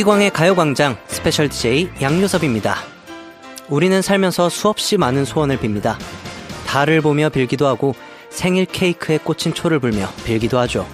[0.00, 2.76] 이기광의 가요광장 special DJ 양요섭입니다.
[3.68, 5.96] 우리는 살면서 수없이 많은 소원을 빕니다.
[6.66, 7.94] 달을 보며 빌기도 하고
[8.30, 10.86] 생일 케이크에 꽂힌 초를 불며 빌기도 하죠.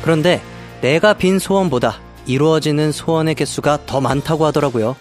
[0.00, 0.40] 그런데
[0.80, 4.96] 내가 빈 소원보다 이루어지는 소원의 개수가 더 많다고 하더라고요.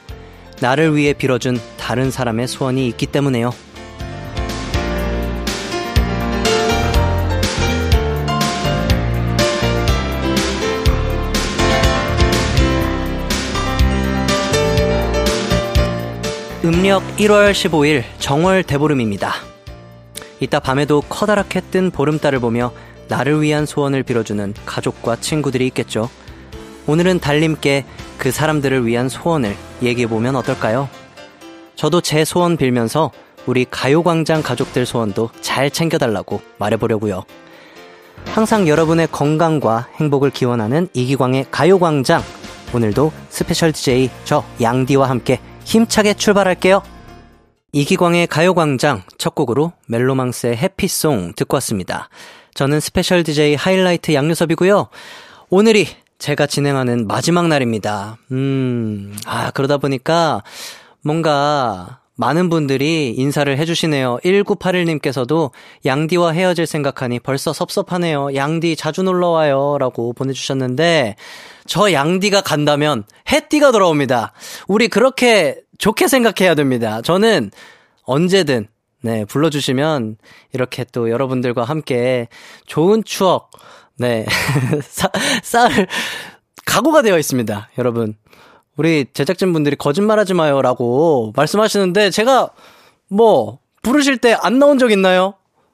[0.59, 3.51] 나를 위해 빌어준 다른 사람의 소원이 있기 때문에요.
[16.63, 19.33] 음력 1월 15일 정월 대보름입니다.
[20.39, 22.71] 이따 밤에도 커다랗게 뜬 보름달을 보며
[23.07, 26.07] 나를 위한 소원을 빌어주는 가족과 친구들이 있겠죠.
[26.85, 27.85] 오늘은 달님께
[28.19, 30.87] 그 사람들을 위한 소원을 얘기해보면 어떨까요?
[31.75, 33.09] 저도 제 소원 빌면서
[33.47, 37.23] 우리 가요광장 가족들 소원도 잘 챙겨달라고 말해보려고요.
[38.27, 42.21] 항상 여러분의 건강과 행복을 기원하는 이기광의 가요광장.
[42.75, 46.83] 오늘도 special DJ 저 양디와 함께 힘차게 출발할게요.
[47.73, 52.09] 이기광의 가요광장 첫 곡으로 멜로망스의 Happy Song 듣고 왔습니다.
[52.53, 54.89] 저는 special DJ 하이라이트 양요섭이고요.
[55.49, 55.87] 오늘이
[56.19, 58.17] 제가 진행하는 마지막 날입니다.
[58.31, 60.43] 음, 아, 그러다 보니까
[61.01, 64.19] 뭔가 많은 분들이 인사를 해주시네요.
[64.23, 65.51] 1981님께서도
[65.85, 68.35] 양디와 헤어질 생각하니 벌써 섭섭하네요.
[68.35, 69.77] 양디 자주 놀러와요.
[69.79, 71.15] 라고 보내주셨는데,
[71.65, 74.33] 저 양디가 간다면 해띠가 돌아옵니다.
[74.67, 77.01] 우리 그렇게 좋게 생각해야 됩니다.
[77.01, 77.49] 저는
[78.03, 78.67] 언제든,
[79.01, 80.17] 네, 불러주시면
[80.53, 82.27] 이렇게 또 여러분들과 함께
[82.67, 83.51] 좋은 추억,
[83.97, 84.25] 네,
[85.43, 85.87] 쌓을
[86.65, 87.69] 각오가 되어 있습니다.
[87.77, 88.15] 여러분.
[88.77, 92.49] 우리 제작진분들이 거짓말하지 마요라고 말씀하시는데 제가
[93.09, 95.33] 뭐 부르실 때 안 나온 적 있나요?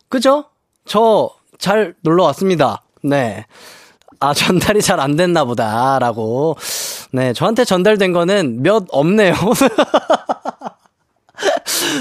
[0.10, 0.46] 그죠?
[0.86, 1.30] 저
[1.60, 2.84] 잘 놀러 왔습니다.
[3.04, 3.46] 네.
[4.20, 6.56] 아, 전달이 잘 안 됐나 보다라고.
[7.12, 9.34] 네, 저한테 전달된 거는 몇 없네요.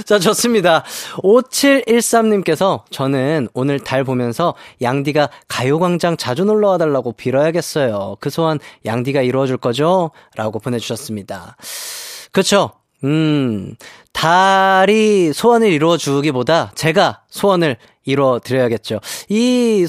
[0.04, 0.84] 자, 좋습니다.
[1.18, 8.16] 5713님께서 저는 오늘 달 보면서 양디가 가요광장 자주 놀러 와달라고 빌어야겠어요.
[8.20, 10.10] 그 소원 양디가 이루어줄 거죠?
[10.36, 11.56] 라고 보내주셨습니다.
[12.32, 12.72] 그쵸?
[13.04, 13.74] 음,
[14.12, 19.00] 달이 소원을 이루어주기보다 제가 소원을 이루어드려야겠죠.
[19.28, 19.86] 이,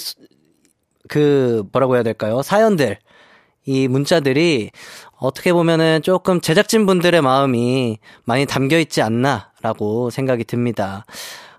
[1.07, 2.41] 그, 뭐라고 해야 될까요?
[2.41, 2.99] 사연들.
[3.65, 4.71] 이 문자들이
[5.19, 11.05] 어떻게 보면은 조금 제작진 분들의 마음이 많이 담겨 있지 않나 라고 생각이 듭니다.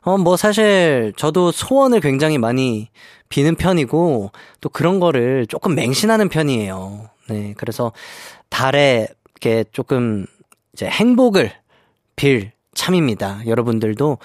[0.03, 2.89] 어, 뭐 사실 저도 소원을 굉장히 많이
[3.29, 7.11] 비는 편이고 또 그런 거를 조금 맹신하는 편이에요.
[7.29, 7.55] 네.
[7.59, 7.93] 그래서
[8.49, 10.27] 달에 이렇게 조금
[10.73, 11.53] 이제 행복을
[12.17, 13.41] 빌 참입니다.
[13.47, 14.19] 여러분들도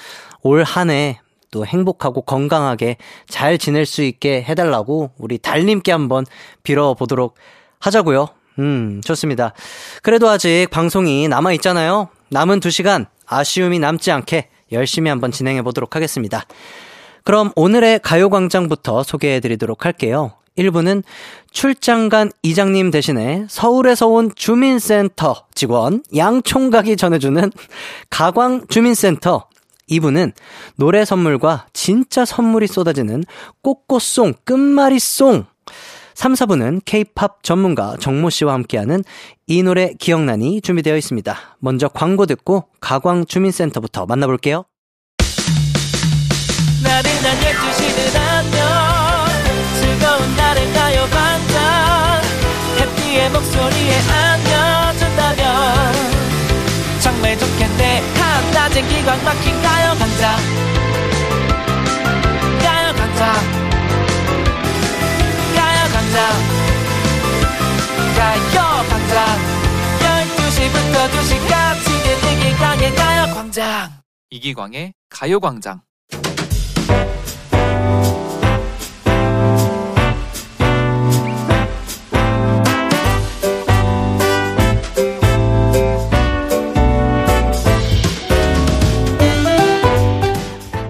[0.44, 1.20] 올 한 해
[1.54, 2.98] 또 행복하고 건강하게
[3.28, 6.26] 잘 지낼 수 있게 해달라고 우리 달님께 한번
[6.64, 7.36] 빌어보도록
[7.80, 8.28] 하자고요.
[8.58, 9.54] 음, 좋습니다.
[10.02, 12.10] 그래도 아직 방송이 남아있잖아요.
[12.30, 13.06] 남은 2시간
[13.38, 16.46] 아쉬움이 남지 않게 열심히 한번 진행해 보도록 하겠습니다.
[17.24, 20.34] 그럼 오늘의 가요광장부터 소개해 드리도록 할게요.
[20.58, 21.04] 1부는
[21.52, 27.52] 출장 간 이장님 대신에 서울에서 온 주민센터 직원 양총각이 전해주는
[28.10, 29.48] 가광 주민센터
[29.90, 30.32] 2부는
[30.76, 33.24] 노래 선물과 진짜 선물이 쏟아지는
[33.62, 35.46] 꽃꽃송 끝말잇송
[36.16, 39.04] 3, 4부는 K-팝 전문가 정모 씨와 함께하는
[39.48, 41.38] 이 노래 기억나니 준비되어 있습니다.
[41.60, 44.66] 먼저 광고 듣고 가광 주민센터부터 만나볼게요.
[46.84, 48.64] 나른한 12시는 안녕.
[49.80, 52.22] 즐거운 날을 가요 반짝.
[52.80, 55.94] 해피의 목소리에 안겨준다면.
[57.02, 58.02] 정말 좋겠네.
[58.54, 60.73] 한낮엔 기광 막힌 가요 강장
[70.74, 71.88] 12시부터 2시까지
[72.34, 73.90] 이기광의 가요광장
[74.30, 75.82] 이기광의 가요광장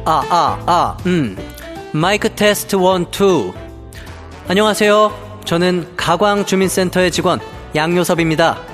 [0.06, 1.38] 아, 아, 아, 음.
[1.94, 3.54] 마이크 테스트 one, two.
[4.50, 5.40] 안녕하세요.
[5.46, 7.40] 저는 가광 주민센터의 직원
[7.74, 8.73] 양요섭입니다.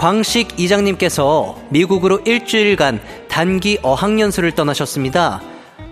[0.00, 5.42] 광식 이장님께서 미국으로 일주일간 단기 어학연수를 떠나셨습니다.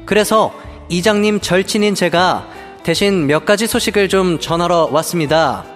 [0.06, 0.54] 그래서
[0.88, 2.48] 이장님 절친인 제가
[2.84, 5.66] 대신 몇 가지 소식을 좀 전하러 왔습니다.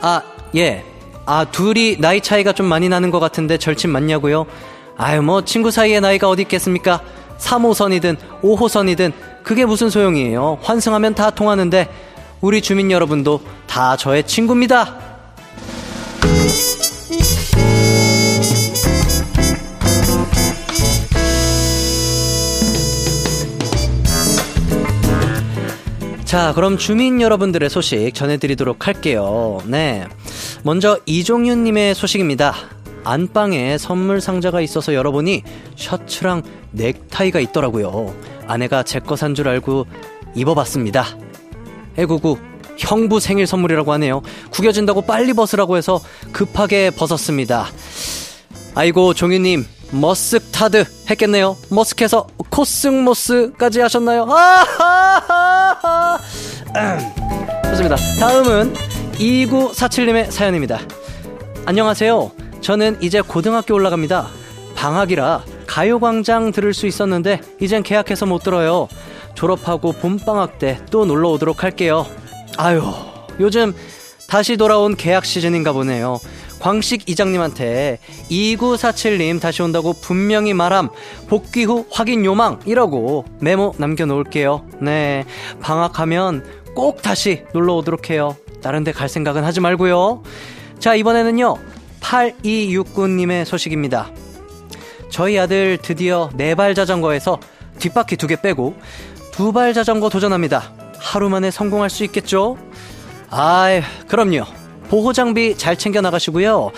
[0.00, 0.22] 아,
[0.54, 0.84] 예.
[1.24, 4.46] 아, 둘이 나이 차이가 좀 많이 나는 것 같은데 절친 맞냐고요?
[4.96, 7.00] 아유, 뭐, 친구 사이에 나이가 어디 있겠습니까?
[7.38, 10.60] 3호선이든 5호선이든 그게 무슨 소용이에요.
[10.62, 11.88] 환승하면 다 통하는데
[12.40, 15.16] 우리 주민 여러분도 다 저의 친구입니다.
[26.36, 29.58] 자, 그럼 주민 여러분들의 소식 전해드리도록 할게요.
[29.64, 30.06] 네.
[30.64, 32.54] 먼저 이종윤님의 소식입니다.
[33.04, 35.44] 안방에 선물 상자가 있어서 열어보니
[35.76, 36.42] 셔츠랑
[36.72, 38.14] 넥타이가 있더라고요.
[38.46, 39.86] 아내가 제 거 산 줄 알고
[40.34, 41.06] 입어봤습니다.
[41.96, 42.36] 에구구,
[42.76, 44.20] 형부 생일 선물이라고 하네요.
[44.50, 46.02] 구겨진다고 빨리 벗으라고 해서
[46.32, 47.68] 급하게 벗었습니다.
[48.74, 51.56] 아이고, 종유님, 머스타드 했겠네요.
[51.70, 54.26] 머스크에서 코스모스까지 하셨나요?
[54.28, 56.18] 아하하!
[57.70, 57.96] 좋습니다.
[58.18, 58.74] 다음은
[59.14, 60.80] 2947님의 사연입니다.
[61.64, 62.30] 안녕하세요.
[62.60, 64.28] 저는 이제 고등학교 올라갑니다.
[64.74, 68.88] 방학이라 가요광장 들을 수 있었는데 이젠 계약해서 못 들어요.
[69.34, 72.06] 졸업하고 봄방학 때 또 놀러 오도록 할게요.
[72.56, 72.82] 아유,
[73.40, 73.74] 요즘
[74.28, 76.18] 다시 돌아온 계약 시즌인가 보네요.
[76.66, 80.88] 광식 이장님한테 2947님 다시 온다고 분명히 말함.
[81.28, 82.58] 복귀 후 확인 요망.
[82.66, 84.66] 이라고 메모 남겨놓을게요.
[84.80, 85.24] 네.
[85.60, 88.36] 방학하면 꼭 다시 놀러 오도록 해요.
[88.64, 90.24] 다른 데 갈 생각은 하지 말고요.
[90.80, 91.56] 자, 이번에는요.
[92.00, 94.10] 8269님의 소식입니다.
[95.08, 97.38] 저희 아들 드디어 네 발 자전거에서
[97.78, 98.74] 뒷바퀴 두 개 빼고
[99.30, 100.72] 두 발 자전거 도전합니다.
[100.98, 102.58] 하루 만에 성공할 수 있겠죠?
[103.30, 104.65] 아이, 그럼요.
[104.88, 106.70] 보호 장비 잘 챙겨 나가시고요.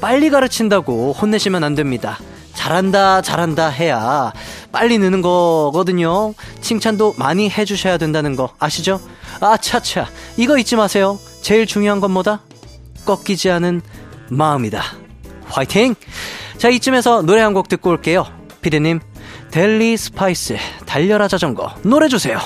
[0.00, 2.18] 빨리 가르친다고 혼내시면 안 됩니다.
[2.54, 4.32] 잘한다, 잘한다 해야
[4.70, 6.34] 빨리 느는 거거든요.
[6.60, 9.00] 칭찬도 많이 해주셔야 된다는 거 아시죠?
[9.40, 11.18] 아차차, 이거 잊지 마세요.
[11.42, 12.42] 제일 중요한 건 뭐다?
[13.04, 13.82] 꺾이지 않은
[14.30, 14.82] 마음이다.
[15.46, 15.94] 화이팅!
[16.56, 18.24] 자, 이쯤에서 노래 한 곡 듣고 올게요.
[18.62, 19.00] 피디님,
[19.50, 20.56] 델리 스파이스,
[20.86, 22.38] 달려라 자전거, 노래 주세요.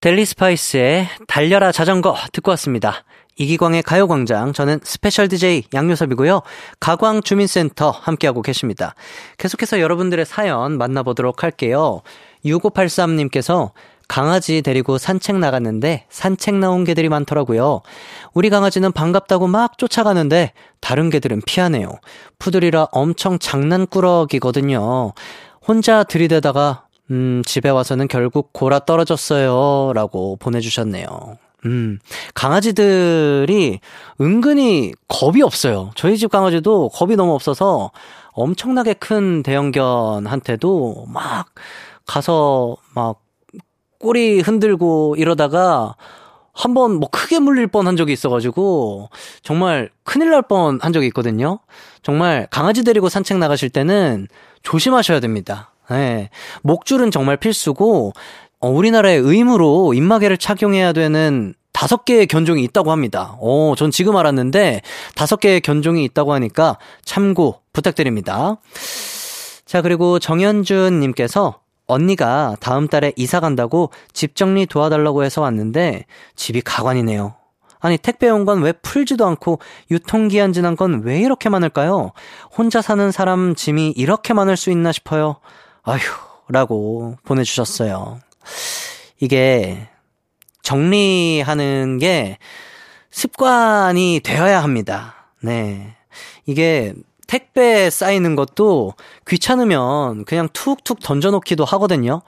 [0.00, 3.04] 델리 스파이스의 달려라 자전거 듣고 왔습니다.
[3.40, 4.52] 이기광의 가요광장.
[4.52, 6.42] 저는 special DJ 양요섭이고요.
[6.78, 8.94] 가광 주민센터 함께하고 계십니다.
[9.38, 12.02] 계속해서 여러분들의 사연 만나보도록 할게요.
[12.44, 13.70] 6583님께서
[14.08, 17.80] 강아지 데리고 산책 나갔는데 산책 나온 개들이 많더라고요.
[18.34, 21.92] 우리 강아지는 반갑다고 막 쫓아가는데 다른 개들은 피하네요.
[22.38, 25.14] 푸들이라 엄청 장난꾸러기거든요.
[25.66, 29.92] 혼자 들이대다가 음, 집에 와서는 결국 골아 떨어졌어요.
[29.94, 31.38] 라고 보내주셨네요.
[31.66, 31.98] 음,
[32.34, 33.80] 강아지들이
[34.20, 35.90] 은근히 겁이 없어요.
[35.94, 37.90] 저희 집 강아지도 겁이 너무 없어서
[38.32, 41.46] 엄청나게 큰 대형견한테도 막
[42.06, 43.20] 가서 막
[43.98, 45.94] 꼬리 흔들고 이러다가
[46.52, 49.08] 한 번 뭐 크게 물릴 뻔 한 적이 있어가지고
[49.42, 51.58] 정말 큰일 날 뻔 한 적이 있거든요.
[52.02, 54.26] 정말 강아지 데리고 산책 나가실 때는
[54.62, 55.72] 조심하셔야 됩니다.
[55.90, 56.30] 네.
[56.62, 58.12] 목줄은 정말 필수고
[58.60, 63.36] 어, 우리나라의 의무로 입마개를 착용해야 되는 다섯 개의 견종이 있다고 합니다.
[63.40, 64.82] 어, 전 지금 알았는데
[65.14, 68.56] 다섯 개의 견종이 있다고 하니까 참고 부탁드립니다.
[69.64, 76.04] 자, 그리고 정현준 님께서 언니가 다음 달에 이사 간다고 집 정리 도와달라고 해서 왔는데
[76.36, 77.34] 집이 가관이네요.
[77.82, 79.58] 아니, 택배 온 건 왜 풀지도 않고
[79.90, 82.12] 유통기한 지난 건 왜 이렇게 많을까요?
[82.56, 85.36] 혼자 사는 사람 짐이 이렇게 많을 수 있나 싶어요.
[85.82, 85.98] 아휴,
[86.48, 88.18] 라고 보내주셨어요.
[89.18, 89.88] 이게
[90.62, 92.38] 정리하는 게
[93.10, 95.32] 습관이 되어야 합니다.
[95.42, 95.96] 네.
[96.46, 96.94] 이게
[97.26, 98.94] 택배 쌓이는 것도
[99.28, 102.22] 귀찮으면 그냥 툭툭 던져놓기도 하거든요.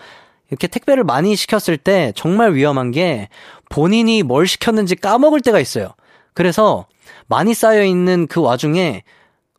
[0.49, 3.29] 이렇게 택배를 많이 시켰을 때 정말 위험한 게
[3.69, 5.95] 본인이 뭘 시켰는지 까먹을 때가 있어요.
[6.35, 6.87] 그래서
[7.27, 9.03] 많이 쌓여있는 그 와중에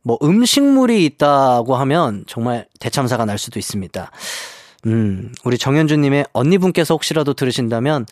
[0.04, 4.12] 뭐 음식물이 있다고 하면 정말 대참사가 날 수도 있습니다.
[4.86, 8.06] 음, 우리 정현주님의 언니분께서 혹시라도 들으신다면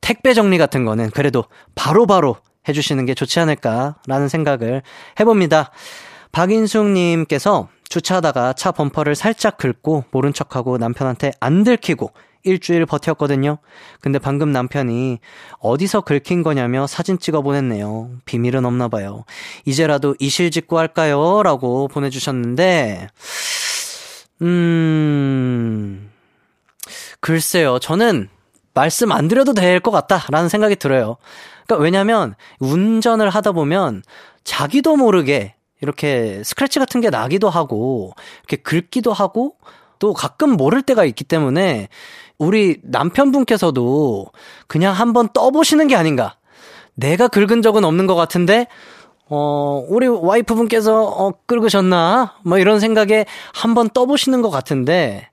[0.00, 1.44] 택배 정리 같은 거는 그래도
[1.74, 2.36] 바로바로 바로
[2.68, 4.82] 해주시는 게 좋지 않을까라는 생각을
[5.18, 5.70] 해봅니다.
[6.32, 12.12] 박인숙님께서 주차하다가 차 범퍼를 살짝 긁고 모른 척하고 남편한테 안 들키고
[12.44, 13.58] 일주일 버텼거든요.
[14.00, 15.20] 근데 방금 남편이
[15.60, 18.10] 어디서 긁힌 거냐며 사진 찍어 보냈네요.
[18.24, 19.24] 비밀은 없나 봐요.
[19.64, 21.42] 이제라도 이실 짓고 할까요?
[21.44, 23.08] 라고 보내주셨는데,
[24.42, 26.10] 음,
[27.20, 27.78] 글쎄요.
[27.78, 28.28] 저는
[28.74, 31.16] 말씀 안 드려도 될 것 같다라는 생각이 들어요.
[31.66, 34.02] 그러니까 왜냐면 운전을 하다 보면
[34.44, 39.56] 자기도 모르게 이렇게 스크래치 같은 게 나기도 하고 이렇게 긁기도 하고
[39.98, 41.88] 또 가끔 모를 때가 있기 때문에
[42.38, 44.26] 우리 남편분께서도
[44.66, 46.36] 그냥 한번 떠보시는 게 아닌가.
[46.94, 48.66] 내가 긁은 적은 없는 것 같은데
[49.34, 52.34] 어, 우리 와이프분께서, 어, 긁으셨나?
[52.44, 53.24] 뭐 이런 생각에
[53.54, 55.28] 한번 떠보시는 것 같은데,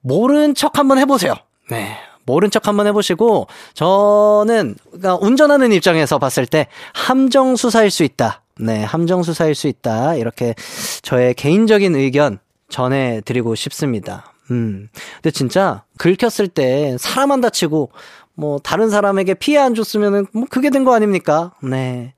[0.00, 1.34] 모른 척 한번 해보세요.
[1.68, 1.96] 네.
[2.24, 8.42] 모른 척 한번 해보시고, 저는, 그러니까 운전하는 입장에서 봤을 때, 함정 수사일 수 있다.
[8.60, 10.14] 네, 함정 수사일 수 있다.
[10.14, 10.54] 이렇게
[11.02, 14.32] 저의 개인적인 의견 전해드리고 싶습니다.
[14.52, 14.88] 음.
[15.14, 17.90] 근데 진짜, 긁혔을 때 사람 안 다치고,
[18.34, 21.50] 뭐, 다른 사람에게 피해 안 줬으면은, 뭐, 그게 된 거 아닙니까?
[21.64, 22.14] 네.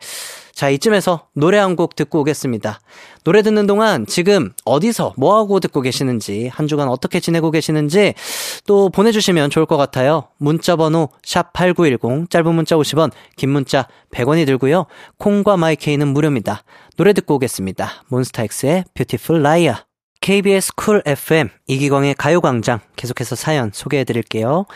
[0.61, 2.81] 자, 이쯤에서 노래 한 곡 듣고 오겠습니다.
[3.25, 8.13] 노래 듣는 동안 지금 어디서 뭐하고 듣고 계시는지, 한 주간 어떻게 지내고 계시는지
[8.67, 10.29] 또 보내주시면 좋을 것 같아요.
[10.37, 14.85] 문자번호 샵8910, 짧은 문자 50원, 긴 문자 100원이 들고요.
[15.17, 16.63] 콩과 마이케이는 무료입니다.
[16.99, 18.05] 노래 듣고 오겠습니다.
[18.09, 19.77] 몬스타엑스의 Beautiful Liar.
[20.21, 24.67] KBS 쿨 FM 이기광의 가요광장 계속해서 사연 소개해 드릴게요.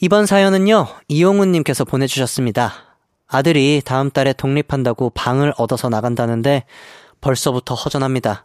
[0.00, 2.91] 이번 사연은요, 이용훈님께서 보내주셨습니다.
[3.32, 6.64] 아들이 다음 달에 독립한다고 방을 얻어서 나간다는데
[7.22, 8.44] 벌써부터 허전합니다.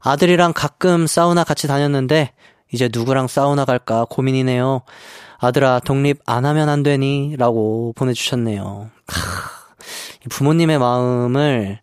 [0.00, 2.32] 아들이랑 가끔 사우나 같이 다녔는데
[2.72, 4.82] 이제 누구랑 사우나 갈까 고민이네요.
[5.38, 7.36] 아들아, 독립 안 하면 안 되니?
[7.38, 8.90] 라고 보내주셨네요.
[10.30, 11.78] 부모님의 마음을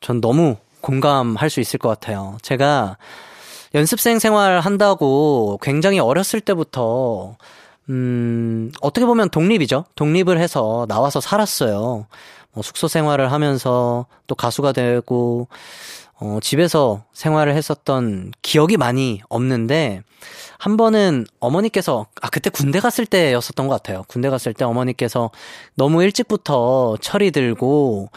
[0.00, 2.36] 전 너무 공감할 수 있을 것 같아요.
[2.42, 2.96] 제가
[3.74, 7.36] 연습생 생활 한다고 굉장히 어렸을 때부터
[7.88, 9.84] 음, 어떻게 보면 독립이죠.
[9.94, 12.06] 독립을 해서 나와서 살았어요.
[12.52, 15.48] 뭐 숙소 생활을 하면서 또 가수가 되고,
[16.18, 20.02] 어, 집에서 생활을 했었던 기억이 많이 없는데,
[20.58, 24.04] 한 번은 어머니께서, 아, 그때 군대 갔을 때였었던 것 같아요.
[24.08, 25.30] 군대 갔을 때 어머니께서
[25.76, 28.08] 너무 일찍부터 철이 들고,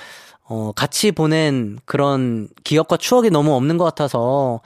[0.46, 4.62] 어, 같이 보낸 그런 기억과 추억이 너무 없는 것 같아서,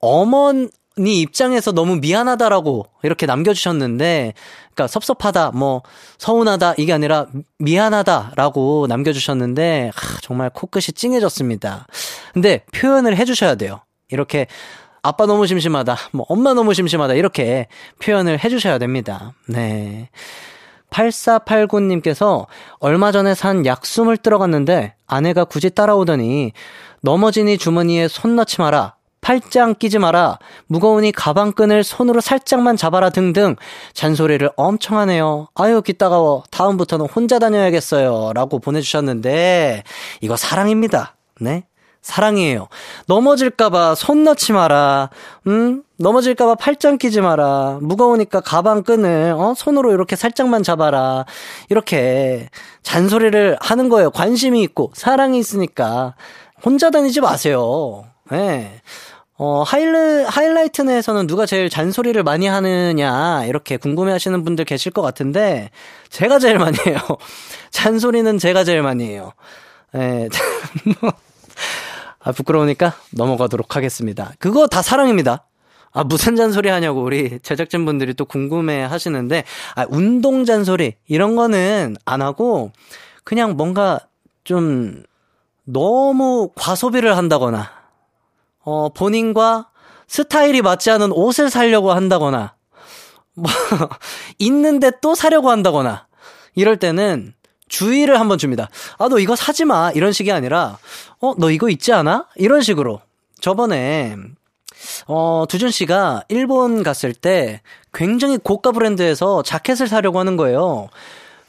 [0.00, 4.34] 어머니 입장에서 너무 미안하다라고 이렇게 남겨주셨는데,
[4.74, 5.82] 그러니까 섭섭하다, 뭐
[6.18, 7.26] 서운하다 이게 아니라
[7.58, 11.86] 미안하다라고 남겨주셨는데, 하, 정말 코끝이 찡해졌습니다.
[12.32, 13.80] 근데 표현을 해주셔야 돼요.
[14.10, 14.46] 이렇게
[15.02, 17.66] 아빠 너무 심심하다, 뭐 엄마 너무 심심하다 이렇게
[18.00, 19.32] 표현을 해주셔야 됩니다.
[19.48, 20.10] 네.
[20.90, 22.46] 8489님께서
[22.78, 26.52] 얼마 전에 산 약숨을 들어갔는데 아내가 굳이 따라오더니
[27.00, 28.94] 넘어지니 주머니에 손 넣지 마라.
[29.22, 30.38] 팔짱 끼지 마라.
[30.66, 33.56] 무거우니 가방끈을 손으로 살짝만 잡아라 등등
[33.94, 35.48] 잔소리를 엄청 하네요.
[35.54, 36.42] 아유, 귀 따가워.
[36.50, 38.32] 다음부터는 혼자 다녀야겠어요.
[38.34, 39.84] 라고 보내주셨는데,
[40.20, 41.14] 이거 사랑입니다.
[41.40, 41.64] 네?
[42.02, 42.66] 사랑이에요.
[43.06, 45.10] 넘어질까봐 손 넣지 마라.
[45.46, 45.84] 음?
[45.98, 47.78] 넘어질까봐 팔짱 끼지 마라.
[47.80, 49.54] 무거우니까 가방 끈을, 어?
[49.56, 51.26] 손으로 이렇게 살짝만 잡아라.
[51.68, 52.48] 이렇게
[52.82, 54.10] 잔소리를 하는 거예요.
[54.10, 56.16] 관심이 있고, 사랑이 있으니까.
[56.64, 58.04] 혼자 다니지 마세요.
[58.32, 58.36] 예.
[58.36, 58.80] 네.
[59.44, 65.02] 어, 하일르, 하이라이트 내에서는 누가 제일 잔소리를 많이 하느냐, 이렇게 궁금해 하시는 분들 계실 것
[65.02, 65.70] 같은데,
[66.10, 66.96] 제가 제일 많이 해요.
[67.72, 69.32] 잔소리는 제가 제일 많이 해요.
[69.96, 70.28] 예,
[72.22, 74.32] 아, 부끄러우니까 넘어가도록 하겠습니다.
[74.38, 75.44] 그거 다 사랑입니다.
[75.90, 79.42] 아, 무슨 잔소리 하냐고 우리 제작진 분들이 또 궁금해 하시는데,
[79.74, 82.70] 아, 운동 잔소리, 이런 거는 안 하고,
[83.24, 83.98] 그냥 뭔가
[84.44, 85.02] 좀
[85.64, 87.81] 너무 과소비를 한다거나,
[88.64, 89.68] 어, 본인과
[90.06, 92.54] 스타일이 맞지 않은 옷을 사려고 한다거나,
[93.34, 93.50] 뭐,
[94.38, 96.06] 있는데 또 사려고 한다거나,
[96.54, 97.34] 이럴 때는
[97.68, 98.68] 주의를 한번 줍니다.
[98.98, 99.90] 아, 너 이거 사지 마.
[99.92, 100.78] 이런 식이 아니라,
[101.20, 102.26] 어, 너 이거 있지 않아?
[102.36, 103.00] 이런 식으로.
[103.40, 104.16] 저번에,
[105.06, 110.88] 어, 두준 씨가 일본 갔을 때 굉장히 고가 브랜드에서 자켓을 사려고 하는 거예요.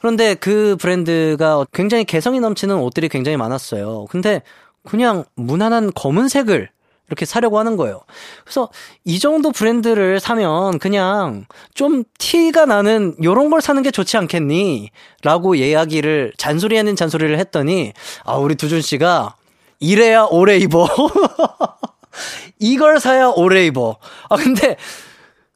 [0.00, 4.06] 그런데 그 브랜드가 굉장히 개성이 넘치는 옷들이 굉장히 많았어요.
[4.10, 4.42] 근데
[4.86, 6.68] 그냥 무난한 검은색을
[7.08, 8.00] 이렇게 사려고 하는 거예요.
[8.44, 8.70] 그래서
[9.04, 14.90] 이 정도 브랜드를 사면 그냥 좀 티가 나는 요런 걸 사는 게 좋지 않겠니?
[15.22, 17.92] 라고 이야기를 잔소리 아닌 잔소리를 했더니
[18.24, 19.36] 아 우리 두준 씨가
[19.80, 20.88] 이래야 오래 입어.
[22.58, 23.96] 이걸 사야 오래 입어.
[24.30, 24.76] 아 근데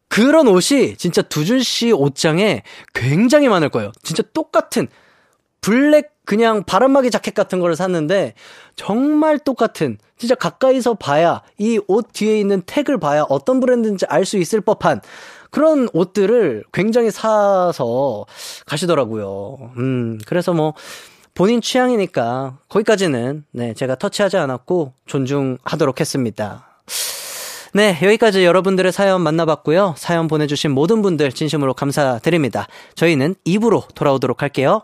[0.09, 2.63] 그런 옷이 진짜 두준 씨 옷장에
[2.95, 3.93] 굉장히 많을 거예요.
[4.03, 4.89] 진짜 똑같은
[5.61, 8.35] 블랙 그냥 바람막이 자켓 같은 걸 샀는데
[8.77, 14.37] 정말 똑같은 진짜 가까이서 봐야 이 옷 뒤에 있는 택을 봐야 어떤 브랜드인지 알 수
[14.39, 15.01] 있을 법한
[15.51, 18.27] 그런 옷들을 굉장히 사서
[18.67, 19.73] 가시더라고요.
[19.79, 20.75] 음, 그래서 뭐
[21.35, 26.67] 본인 취향이니까 거기까지는 네, 제가 터치하지 않았고 존중하도록 했습니다.
[27.75, 29.95] 네, 여기까지 여러분들의 사연 만나봤고요.
[29.97, 32.67] 사연 보내주신 모든 분들 진심으로 감사드립니다.
[32.95, 34.83] 저희는 입으로 돌아오도록 할게요.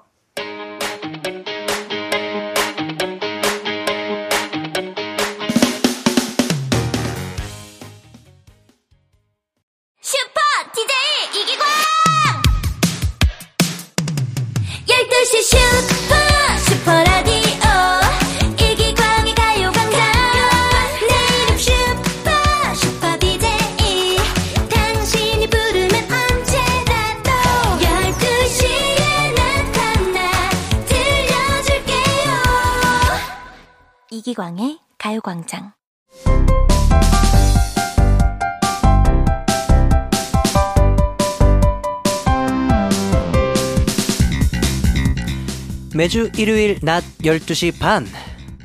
[46.14, 48.06] 매주 일요일 낮 12시 반.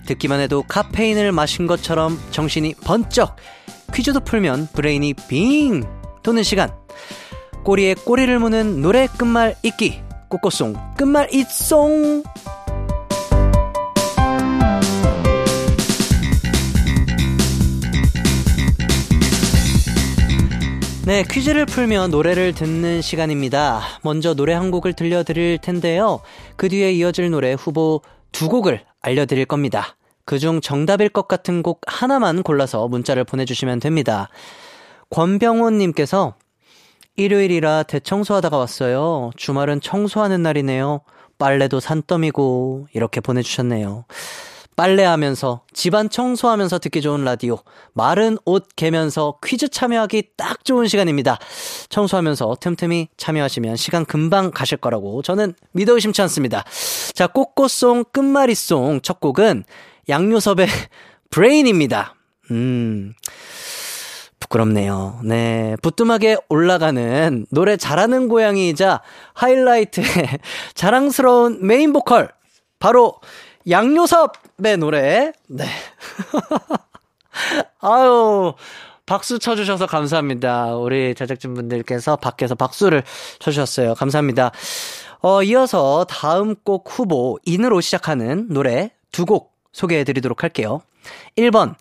[0.06, 3.38] 듣기만 해도 카페인을 마신 것처럼 정신이 번쩍.
[3.92, 5.84] 퀴즈도 풀면 브레인이 빙
[6.22, 6.72] 도는 시간.
[7.64, 10.00] 꼬리에 꼬리를 무는 노래 끝말 잇기.
[10.30, 12.22] 꼬꼬송 끝말 잇송.
[21.10, 23.82] 네, 퀴즈를 풀며 노래를 듣는 시간입니다.
[24.04, 26.22] 먼저 노래 한 곡을 들려드릴 텐데요.
[26.60, 28.02] 그 뒤에 이어질 노래 후보
[28.34, 29.96] 두 곡을 알려드릴 겁니다.
[30.26, 34.28] 그중 정답일 것 같은 곡 하나만 골라서 문자를 보내주시면 됩니다.
[35.10, 36.36] 권병호님께서
[37.16, 39.32] 일요일이라 대청소하다가 왔어요.
[39.38, 41.00] 주말은 청소하는 날이네요.
[41.38, 44.04] 빨래도 산더미고 이렇게 보내주셨네요.
[44.80, 47.58] 빨래하면서 집안 청소하면서 듣기 좋은 라디오
[47.92, 51.38] 마른 옷 개면서 퀴즈 참여하기 딱 좋은 시간입니다.
[51.90, 56.64] 청소하면서 틈틈이 참여하시면 시간 금방 가실 거라고 저는 믿어 의심치 않습니다.
[57.14, 59.66] 자, 꼬꼬송 끝말잇송 첫 곡은
[60.08, 60.68] 양요섭의
[61.30, 62.16] Brain입니다.
[62.52, 63.14] 음.
[64.40, 65.20] 부끄럽네요.
[65.26, 65.76] 네.
[65.82, 69.02] 부뚜막에 올라가는 노래 잘하는 고양이이자
[69.34, 70.08] 하이라이트의
[70.74, 72.30] 자랑스러운 메인 보컬.
[72.80, 73.16] 바로
[73.68, 75.32] 양요섭의 노래.
[75.48, 75.66] 네.
[77.82, 78.54] 아유,
[79.06, 80.76] 박수 쳐주셔서 감사합니다.
[80.76, 83.04] 우리 제작진분들께서 밖에서 박수를
[83.40, 83.96] 쳐주셨어요.
[83.96, 84.52] 감사합니다.
[85.22, 90.82] 어, 이어서 다음 곡 후보, 인으로 시작하는 노래 두 곡 소개해 드리도록 할게요.
[91.38, 91.76] 1번,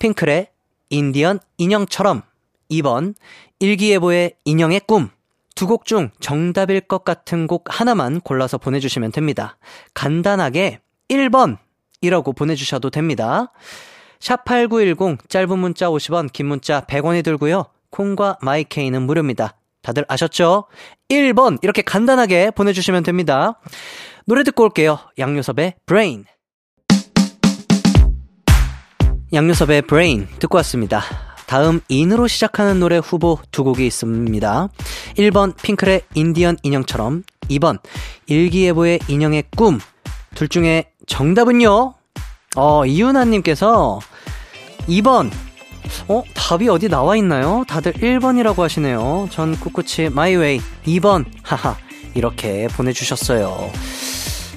[0.00, 0.48] 핑클의
[0.90, 2.22] 인디언 인형처럼.
[2.70, 3.14] 2번,
[3.58, 5.10] 일기예보의 인형의 꿈.
[5.54, 9.56] 두 곡 중 정답일 것 같은 곡 하나만 골라서 보내주시면 됩니다.
[9.94, 10.80] 간단하게
[11.12, 13.52] 1번이라고 보내주셔도 됩니다.
[14.20, 17.66] 샵8910 짧은 문자 50원, 긴 문자 100원이 들고요.
[17.90, 19.56] 콩과 마이케이는 무료입니다.
[19.82, 20.64] 다들 아셨죠?
[21.10, 23.60] 1번 이렇게 간단하게 보내주시면 됩니다.
[24.26, 24.98] 노래 듣고 올게요.
[25.18, 26.24] 양요섭의 Brain.
[29.32, 31.02] 양요섭의 Brain 듣고 왔습니다.
[31.46, 34.68] 다음 인으로 시작하는 노래 후보 두 곡이 있습니다.
[35.16, 37.78] 1번 핑클의 인디언 인형처럼 2번
[38.26, 39.80] 일기예보의 인형의 꿈
[40.34, 41.92] 둘 중에 정답은요?
[42.56, 44.00] 어, 이윤아 님께서
[44.88, 45.30] 2번.
[46.08, 47.64] 어, 답이 어디 나와 있나요?
[47.68, 49.28] 다들 1번이라고 하시네요.
[49.30, 51.26] 전 꿋꿋이 마이웨이 2번.
[51.42, 51.76] 하하.
[52.14, 53.70] 이렇게 보내 주셨어요.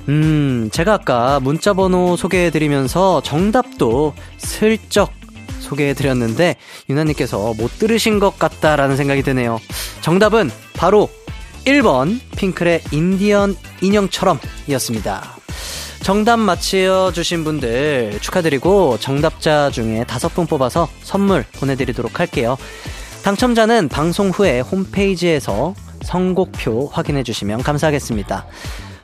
[0.08, 5.12] 음, 제가 아까 문자 번호 소개해 드리면서 정답도 슬쩍
[5.60, 6.56] 소개해 드렸는데,
[6.90, 9.60] 유나 님께서 못 들으신 것 같다라는 생각이 드네요.
[10.00, 11.10] 정답은 바로
[11.66, 15.35] 1번, 핑클의 인디언 인형처럼 이었습니다.
[16.06, 22.60] 정답 맞히어주신 분들 축하드리고 정답자 중에 다섯 분 뽑아서 선물 보내드리도록 할게요.
[23.24, 28.46] 당첨자는 방송 후에 홈페이지에서 선곡표 확인해주시면 감사하겠습니다.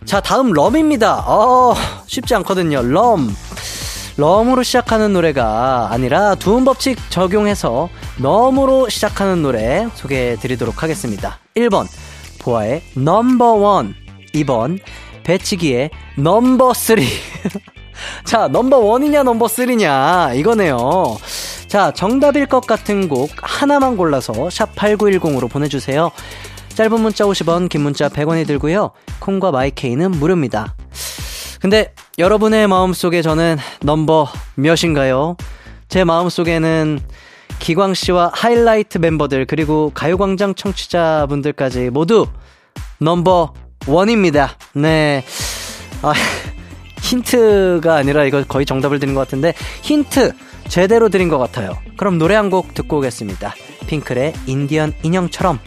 [0.06, 1.24] 자, 다음 럼입니다.
[1.26, 1.74] 어,
[2.06, 2.84] 쉽지 않거든요.
[2.84, 3.36] 럼.
[4.18, 11.40] 럼으로 시작하는 노래가 아니라 두음 법칙 적용해서 넘으로 시작하는 노래 소개해 드리도록 하겠습니다.
[11.56, 11.88] 1번,
[12.38, 13.96] 보아의 넘버원.
[14.36, 14.80] 2번,
[15.24, 16.98] 배치기의 넘버 3.
[18.26, 21.18] 자, 넘버 1이냐, 넘버 3냐, 이거네요.
[21.68, 26.12] 자, 정답일 것 같은 곡 하나만 골라서 샵 8910으로 보내주세요.
[26.70, 28.92] 짧은 문자 50원, 긴 문자 100원이 들고요.
[29.20, 30.76] 콩과 마이케이는 무료입니다.
[31.62, 35.38] 근데 여러분의 마음속에 저는 넘버 몇인가요?
[35.90, 37.00] 제 마음속에는
[37.60, 42.26] 기광 씨와 하이라이트 멤버들 그리고 가요광장 청취자분들까지 모두
[43.00, 43.54] 넘버
[43.88, 44.58] 원입니다.
[44.74, 45.24] 네.
[46.02, 46.14] 아,
[47.02, 50.34] 힌트가 아니라 이거 거의 정답을 드린 것 같은데 힌트
[50.68, 51.78] 제대로 드린 것 같아요.
[51.98, 53.54] 그럼 노래 한 곡 듣고 오겠습니다.
[53.88, 55.60] 핑클의 인디언 인형처럼.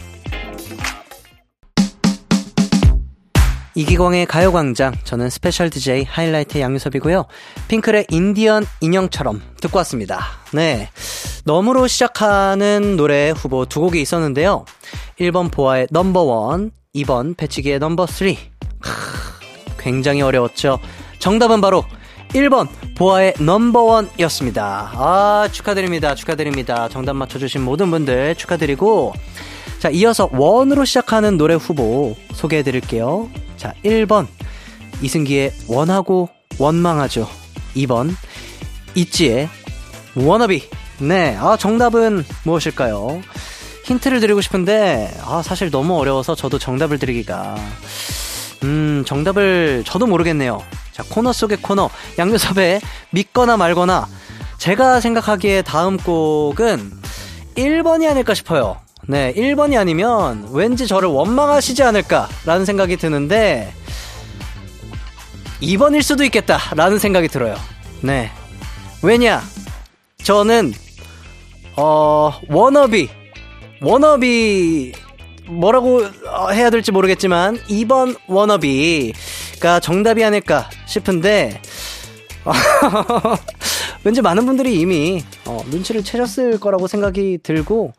[3.77, 4.93] 이기광의 가요광장.
[5.03, 7.25] 저는 special DJ 하이라이트 양요섭이고요.
[7.67, 10.25] 핑클의 인디언 인형처럼 듣고 왔습니다.
[10.53, 10.89] 네.
[11.43, 14.63] 너무로 시작하는 노래 후보 두 곡이 있었는데요.
[15.19, 18.35] 1번 보아의 넘버원, 2번 배치기의 넘버 3.
[19.77, 20.79] 굉장히 어려웠죠.
[21.19, 21.83] 정답은 바로
[22.29, 24.91] 1번 보아의 넘버원 이었습니다.
[24.93, 26.15] 아, 축하드립니다.
[26.15, 26.89] 축하드립니다.
[26.89, 29.13] 정답 맞춰주신 모든 분들 축하드리고,
[29.79, 33.29] 자, 이어서 원으로 시작하는 노래 후보 소개해 드릴게요.
[33.57, 34.27] 자, 1번.
[35.01, 37.27] 이승기의 원하고 원망하죠.
[37.75, 38.15] 2번.
[38.95, 39.49] 있지의
[40.15, 40.63] 워너비.
[40.99, 43.21] 네, 아, 정답은 무엇일까요?
[43.85, 47.55] 힌트를 드리고 싶은데, 아, 사실 너무 어려워서 저도 정답을 드리기가.
[48.63, 50.61] 음, 정답을 저도 모르겠네요.
[50.91, 51.89] 자, 코너 속의 코너.
[52.17, 54.07] 양요섭의 믿거나 말거나.
[54.57, 56.91] 제가 생각하기에 다음 곡은
[57.55, 58.77] 1번이 아닐까 싶어요.
[59.07, 63.71] 네, 1번이 아니면 왠지 저를 원망하시지 않을까라는 생각이 드는데,
[65.61, 67.55] 2번일 수도 있겠다라는 생각이 들어요.
[68.01, 68.31] 네.
[69.03, 69.43] 왜냐?
[70.23, 70.73] 저는
[71.77, 73.09] 어 워너비
[73.85, 74.93] 워너비
[75.47, 76.01] 뭐라고
[76.51, 81.61] 해야 될지 모르겠지만 2번 워너비가 정답이 아닐까 싶은데
[84.03, 87.93] 왠지 많은 분들이 이미 어, 눈치를 채셨을 거라고 생각이 들고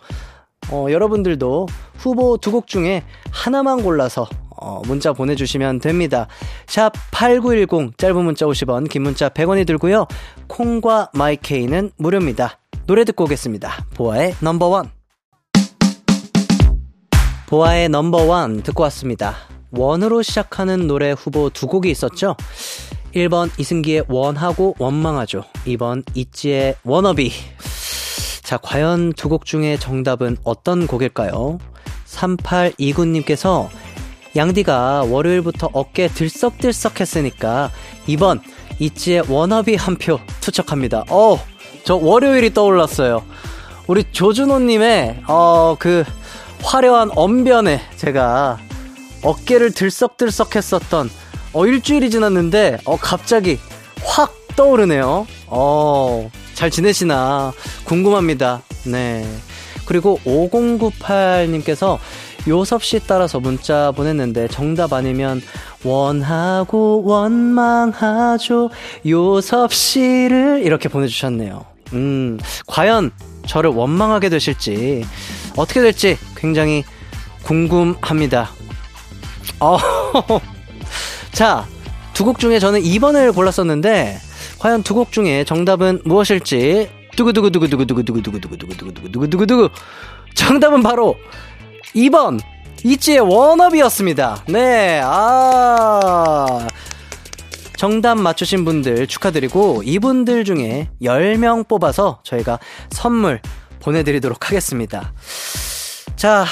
[0.70, 1.68] 어, 여러분들도
[1.98, 6.26] 후보 두 곡 중에 하나만 골라서 어, 문자 보내주시면 됩니다.
[6.66, 10.06] 샵 8910 짧은 문자 50원 긴 문자 100원이 들고요.
[10.48, 12.58] 콩과 마이케이는 무료입니다.
[12.86, 13.84] 노래 듣고 오겠습니다.
[13.94, 14.95] 보아의 넘버원
[17.48, 19.36] 보아의 넘버원 듣고 왔습니다.
[19.70, 22.36] 원으로 시작하는 노래 후보 두 곡이 있었죠.
[23.14, 25.44] 1번 이승기의 원하고 원망하죠.
[25.66, 27.32] 2번 있지의 워너비.
[28.42, 31.58] 자, 과연 두 곡 중에 정답은 어떤 곡일까요?
[32.06, 33.68] 3829님께서
[34.36, 37.70] 양디가 월요일부터 어깨 들썩들썩 했으니까
[38.06, 38.40] 2번
[38.78, 41.04] 있지의 워너비 한 표 투척합니다.
[41.08, 41.38] 어,
[41.84, 43.22] 저 월요일이 떠올랐어요.
[43.86, 46.04] 우리 조준호님의, 어, 그,
[46.62, 48.58] 화려한 언변에 제가
[49.22, 51.10] 어깨를 들썩들썩 했었던
[51.52, 53.58] 어, 일주일이 지났는데, 어, 갑자기
[54.04, 55.26] 확 떠오르네요.
[55.46, 57.52] 어, 잘 지내시나
[57.84, 58.62] 궁금합니다.
[58.84, 59.26] 네.
[59.86, 61.98] 그리고 5098님께서
[62.48, 65.40] 요섭 씨 따라서 문자 보냈는데 정답 아니면
[65.82, 68.70] 원하고 원망하죠.
[69.06, 71.64] 요섭 씨를 이렇게 보내주셨네요.
[71.94, 73.12] 음, 과연
[73.46, 75.04] 저를 원망하게 되실지
[75.56, 76.84] 어떻게 될지 굉장히
[77.44, 78.50] 궁금합니다.
[79.60, 79.78] 어,
[81.32, 81.66] 자,
[82.14, 84.18] 두 곡 중에 저는 2번을 골랐었는데,
[84.58, 89.68] 과연 두 곡 중에 정답은 무엇일지, 두구두구두구두구두구두구두구두구두구두구두구두구두구
[90.34, 91.16] 정답은 바로
[91.94, 92.40] 2번,
[92.84, 94.44] 이지의 원업이었습니다.
[94.48, 96.66] 네, 아.
[97.76, 102.58] 정답 맞추신 분들 축하드리고, 이분들 중에 10명 뽑아서 저희가
[102.90, 103.40] 선물
[103.80, 105.12] 보내드리도록 하겠습니다.
[106.16, 106.46] 자,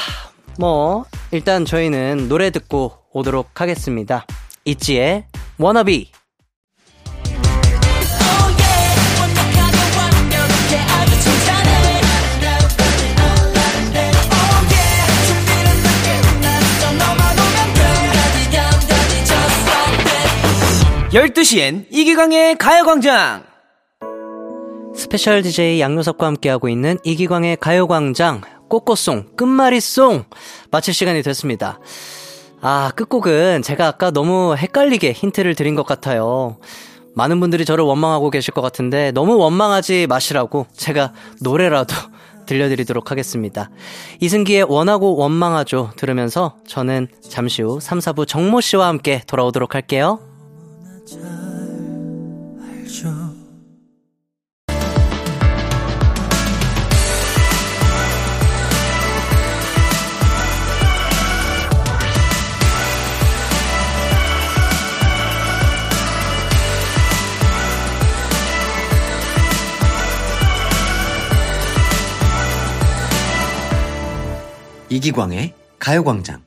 [0.58, 4.26] 뭐, 일단 저희는 노래 듣고 오도록 하겠습니다.
[4.66, 5.24] 있지의
[5.58, 6.10] 워너비.
[21.14, 23.44] 열두 시엔 이기광의 가요광장!
[24.96, 28.42] special DJ 양요섭과 함께하고 있는 이기광의 가요광장
[28.74, 30.24] 꼬꼬송 끝말잇송
[30.72, 31.78] 마칠 시간이 됐습니다.
[32.60, 36.56] 아 끝곡은 제가 아까 너무 헷갈리게 힌트를 드린 것 같아요.
[37.14, 41.94] 많은 분들이 저를 원망하고 계실 것 같은데 너무 원망하지 마시라고 제가 노래라도
[42.46, 43.70] 들려드리도록 하겠습니다.
[44.20, 50.18] 이승기의 원하고 원망하죠 들으면서 저는 잠시 후 3, 4부 정모 씨와 함께 돌아오도록 할게요.
[74.94, 76.44] 이기광의 가요광장.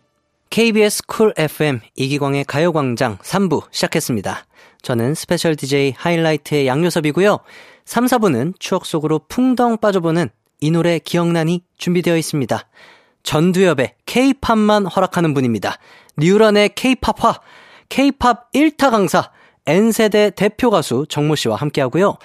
[0.49, 4.45] KBS Cool FM 이기광의 가요광장 3부 시작했습니다.
[4.81, 7.39] 저는 special DJ 하이라이트의 양요섭이고요.
[7.83, 10.29] 3, 4부는 추억 속으로 풍덩 빠져보는
[10.62, 12.69] 이 노래 기억나니 준비되어 있습니다.
[13.23, 15.77] 전두엽의 K-팝만 허락하는 분입니다.
[16.17, 17.41] 뉴런의 K-팝화,
[17.89, 19.29] K-팝 1타 강사,
[19.65, 22.17] N세대 대표 가수 정모 씨와 함께하고요.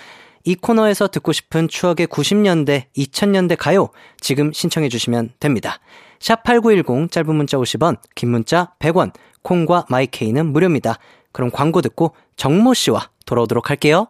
[0.44, 3.88] 이 코너에서 듣고 싶은 추억의 90년대, 2000년대 가요
[4.20, 5.80] 지금 신청해 주시면 됩니다.
[6.22, 10.98] 샵8910 짧은 문자 50원, 긴 문자 100원, 콩과 마이케이는 무료입니다.
[11.32, 14.06] 그럼 광고 듣고 정모 씨와 돌아오도록 할게요.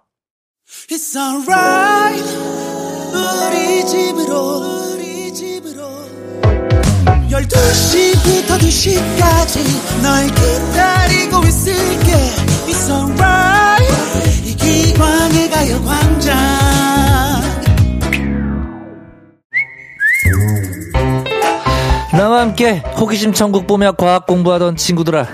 [22.13, 25.27] 나와 함께 호기심 천국 보며 과학 공부하던 친구들아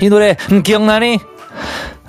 [0.00, 1.18] 이 노래 음, 기억나니?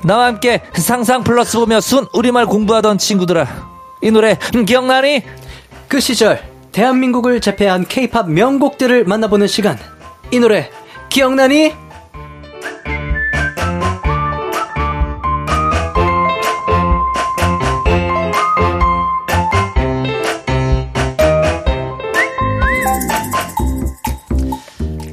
[0.03, 3.47] 나와 함께 상상 플러스 보며 순 우리말 공부하던 친구들아
[4.01, 5.23] 이 노래 음, 기억나니?
[5.87, 6.41] 그 시절
[6.73, 9.79] 대한민국을 제패한 K-팝 명곡들을 만나보는 시간.
[10.31, 10.69] 이 노래
[11.09, 11.73] 기억나니?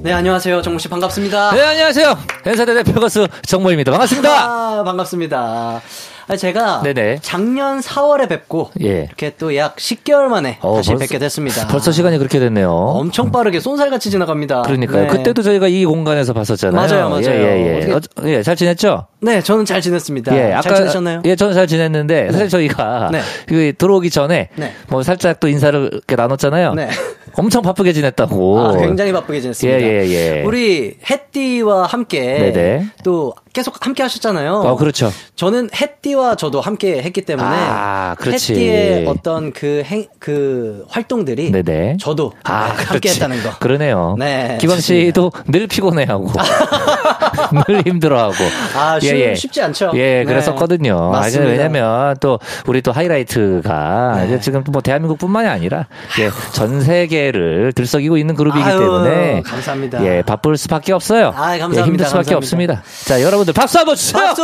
[0.05, 0.61] 네, 안녕하세요.
[0.61, 1.53] 정모 씨 반갑습니다.
[1.53, 3.91] 네 안녕하세요 연사대 대표 가수 정모입니다.
[3.91, 4.29] 반갑습니다.
[4.31, 5.81] 아, 반갑습니다.
[6.27, 7.19] 아, 제가 네네.
[7.23, 9.05] 작년 4월에 뵙고 예.
[9.07, 11.67] 이렇게 또 약 10개월 만에 어, 다시 벌써- 뵙게 됐습니다.
[11.69, 12.71] 벌써 시간이 그렇게 됐네요.
[12.71, 14.63] 엄청 빠르게 쏜살같이 지나갑니다.
[14.63, 15.03] 그러니까요.
[15.03, 15.09] 네.
[15.09, 16.75] 그때도 저희가 이 공간에서 봤었잖아요.
[16.89, 17.27] 맞아요, 맞아요.
[17.27, 19.07] 예, 예, 어, 예, 잘 지냈죠?
[19.21, 20.37] 네, 저는 잘 지냈습니다.
[20.37, 21.23] 예, 잘 지내셨나요?
[21.25, 23.21] 예, 저는 잘 지냈는데 사실 저희가 네.
[23.47, 24.73] 그 들어오기 전에 네.
[24.89, 26.75] 뭐 살짝 또 인사를 이렇게 나눴잖아요.
[26.75, 26.89] 네.
[27.37, 28.61] 엄청 바쁘게 지냈다고.
[28.61, 29.81] 아, 굉장히 바쁘게 지냈습니다.
[29.81, 30.09] 예, 예,
[30.39, 30.43] 예.
[30.45, 32.21] 우리 햇띠와 함께
[32.53, 32.87] 네네.
[33.03, 34.53] 또 계속 함께 하셨잖아요.
[34.53, 35.11] 어, 그렇죠.
[35.37, 38.53] 저는 햇띠와 저도 함께 했기 때문에 아, 그렇지.
[38.53, 41.97] 햇띠의 어떤 그 행, 그 활동들이 네네.
[42.01, 43.09] 저도 아, 네, 함께.
[43.11, 43.51] 했다는 거.
[43.61, 44.17] 그러네요.
[44.19, 46.33] 네, 기광 씨도 늘 피곤해하고
[47.69, 48.35] 늘 힘들어하고.
[48.77, 49.93] 아, 쉬- 쉽지 않죠.
[49.95, 50.25] 예, 네.
[50.25, 50.97] 그랬었거든요.
[51.15, 51.51] 아, 맞습니다.
[51.53, 54.41] 왜냐면 또 우리 또 하이라이트가 네.
[54.41, 55.87] 지금 뭐 대한민국뿐만이 아니라
[56.19, 60.05] 예, 전 세계를 들썩이고 있는 그룹이기 아유, 때문에 감사합니다.
[60.05, 61.29] 예, 바쁠 수밖에 없어요.
[61.29, 61.81] 아, 감사합니다.
[61.83, 62.37] 예, 힘들 수밖에 감사합니다.
[62.37, 62.83] 없습니다.
[63.05, 64.23] 자, 여러분 들 박수 한번 주세요.
[64.23, 64.43] 박수!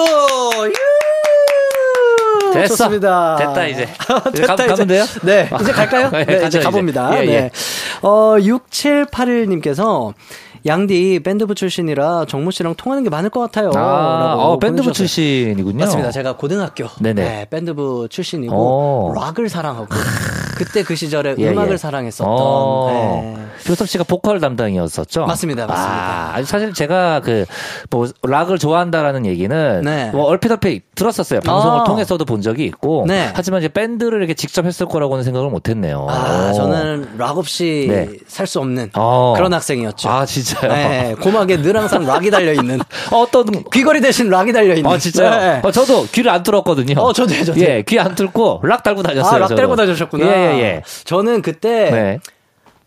[0.66, 0.72] 유!
[2.52, 2.74] 됐어.
[2.76, 3.36] 좋습니다.
[3.36, 3.82] 됐다, 이제.
[4.32, 5.04] 이제 됐다, 가- 가면 돼요?
[5.22, 6.10] 네, 이제 갈까요?
[6.14, 6.60] 예, 네, 가죠, 이제 이제.
[6.60, 7.16] 가봅니다.
[7.16, 7.40] 예, 예.
[7.42, 7.50] 네.
[8.02, 10.12] 어, 6781님께서
[10.66, 13.70] 양디 밴드부 출신이라 정모 씨랑 통하는 게 많을 것 같아요.
[13.76, 14.92] 아, 어, 밴드부.
[14.92, 15.84] 출신이군요.
[15.84, 16.10] 맞습니다.
[16.10, 17.22] 제가 고등학교 네네.
[17.22, 19.14] 네, 밴드부 출신이고 오.
[19.14, 19.86] 락을 사랑하고
[20.64, 21.76] 그때 그 시절에 예, 음악을 예.
[21.78, 23.34] 사랑했었던 어.
[23.36, 23.44] 네.
[23.64, 25.24] 교섭 씨가 보컬 담당이었었죠.
[25.26, 26.32] 맞습니다, 맞습니다.
[26.36, 27.46] 아, 사실 제가 그
[27.90, 30.10] 뭐 락을 좋아한다라는 얘기는 네.
[30.12, 31.40] 뭐 얼핏 얼핏 들었었어요.
[31.40, 31.84] 방송을 아.
[31.84, 33.04] 통해서도 본 적이 있고.
[33.08, 33.30] 네.
[33.34, 36.06] 하지만 이제 밴드를 이렇게 직접 했을 거라고는 생각을 못했네요.
[36.08, 36.54] 아, 오.
[36.54, 38.10] 저는 락 없이 네.
[38.28, 39.32] 살수 없는 어.
[39.36, 40.08] 그런 학생이었죠.
[40.08, 40.72] 아 진짜요?
[40.72, 42.78] 네, 고막에 늘 항상 락이 달려 있는
[43.12, 44.90] 어떤 귀걸이 대신 락이 달려 있는.
[44.90, 45.30] 아 진짜요?
[45.40, 45.60] 네.
[45.64, 47.00] 어, 저도 귀를 안 뚫었거든요.
[47.00, 47.64] 어, 저도요, 저도요.
[47.64, 49.34] 예, 귀 안 뚫고 락 달고 다녔어요.
[49.34, 49.56] 아, 락 저도.
[49.56, 50.26] 달고 다니셨구나.
[50.26, 50.82] 예, 예, 예.
[51.04, 52.18] 저는 그때 네.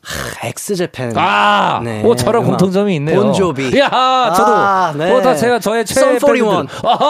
[0.02, 1.14] 하, X JAPAN.
[1.16, 2.44] 아, 네, 오, 저랑.
[2.44, 3.22] 공통점이 있네요.
[3.22, 3.78] Bon Jovi.
[3.80, 3.90] 야,
[4.36, 4.52] 저도.
[4.54, 5.12] 아, 네.
[5.12, 6.44] 어, 다 제가 저의 최애 썬 41.
[6.44, 6.90] 밴드들.
[6.90, 7.06] 아하!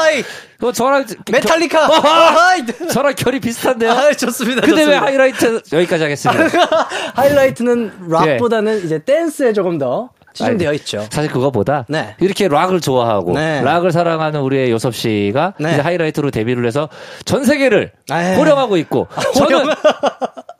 [0.00, 0.24] 아하이!
[0.58, 1.86] 그 저랑 메탈리카.
[1.86, 2.64] 겨- 아하이!
[2.90, 3.90] 저랑 결이 비슷한데요.
[3.92, 4.62] 아, 좋습니다.
[4.62, 5.06] 근데 왜 좋습니다.
[5.06, 6.44] 하이라이트 여기까지 하겠습니다.
[7.14, 10.08] 하이라이트는 락보다는 이제 댄스에 조금 더
[10.40, 11.06] 아니, 있죠.
[11.10, 12.16] 사실 그거보다 네.
[12.20, 13.62] 이렇게 락을 좋아하고 네.
[13.62, 15.72] 락을 사랑하는 우리의 요섭 씨가 네.
[15.72, 16.88] 이제 하이라이트로 데뷔를 해서
[17.24, 17.92] 전 세계를.
[18.10, 19.66] 호령하고 있고 저는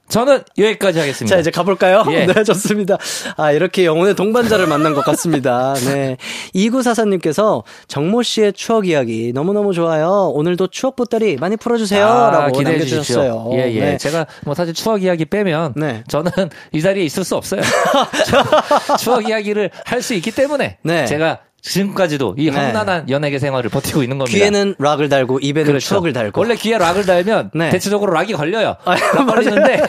[0.09, 1.35] 저는 여기까지 하겠습니다.
[1.35, 2.05] 자, 이제 가볼까요?
[2.11, 2.27] 예.
[2.33, 2.99] 네, 좋습니다.
[3.37, 5.75] 아, 이렇게 영혼의 동반자를 만난 것 같습니다.
[5.87, 6.17] 네.
[6.55, 10.31] 2944님께서 정모 씨의 추억 이야기 너무너무 좋아요.
[10.35, 12.07] 오늘도 추억 보따리 많이 풀어주세요.
[12.07, 12.79] 아, 라고 기대해.
[12.81, 13.51] 주십시오.
[13.55, 13.81] 예, 예.
[13.81, 13.97] 네.
[13.99, 16.05] 제가 뭐 사실 추억 이야기 빼면 네.
[16.09, 16.31] 저는
[16.73, 17.63] 이 자리에 있을 수 없어요.
[17.63, 21.07] 추- 추억 이야기를 할 수 있기 때문에 네.
[21.07, 22.57] 제가 지금까지도 이 네.
[22.57, 24.37] 험난한 연예계 생활을 버티고 있는 겁니다.
[24.37, 25.89] 귀에는 락을 달고 입에는 그렇죠.
[25.89, 26.39] 추억을 달고.
[26.41, 27.71] 원래 귀에 락을 달면 네.
[27.71, 28.77] 대체적으로 락이 걸려요.
[28.85, 29.83] 아, 락 걸리는데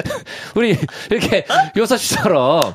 [0.56, 0.76] 우리
[1.10, 1.44] 이렇게
[1.76, 2.72] 요섭 씨처럼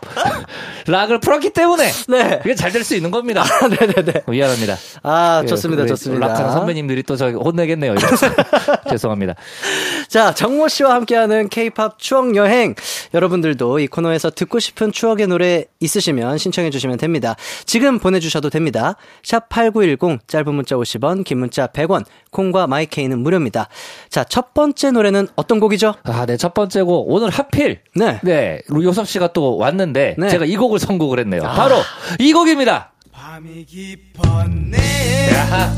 [0.85, 2.39] 락을 풀었기 때문에 네.
[2.45, 3.43] 이게 잘 될 수 있는 겁니다.
[3.61, 4.23] 네네네.
[4.27, 4.77] 미안합니다.
[5.03, 5.85] 아, 예, 좋습니다.
[5.87, 6.27] 좋습니다.
[6.27, 7.95] 락하는 선배님들이 또 저 혼내겠네요.
[8.89, 9.33] 죄송합니다.
[10.09, 12.75] 자, 정모 씨와 함께하는 K-팝 추억 여행.
[13.13, 17.35] 여러분들도 이 코너에서 듣고 싶은 추억의 노래 있으시면 신청해 주시면 됩니다.
[17.65, 18.95] 지금 보내주셔도 됩니다.
[19.23, 23.67] 샵 8910, 짧은 문자 50원, 긴 문자 100원, 콩과 마이케이는 무료입니다.
[24.09, 25.95] 자, 첫 번째 노래는 어떤 곡이죠?
[26.03, 27.11] 아, 네, 첫 번째 곡.
[27.11, 27.81] 오늘 하필.
[27.95, 28.19] 네.
[28.23, 28.61] 네.
[28.71, 30.15] 요섭 씨가 또 왔는데.
[30.17, 30.27] 네.
[30.27, 30.29] 아.
[30.29, 31.41] 제가 이 곡을 선곡을 했네요.
[31.41, 31.77] 바로
[32.19, 32.91] 이 곡입니다.
[33.11, 34.77] 밤이 깊었네
[35.33, 35.75] 야하.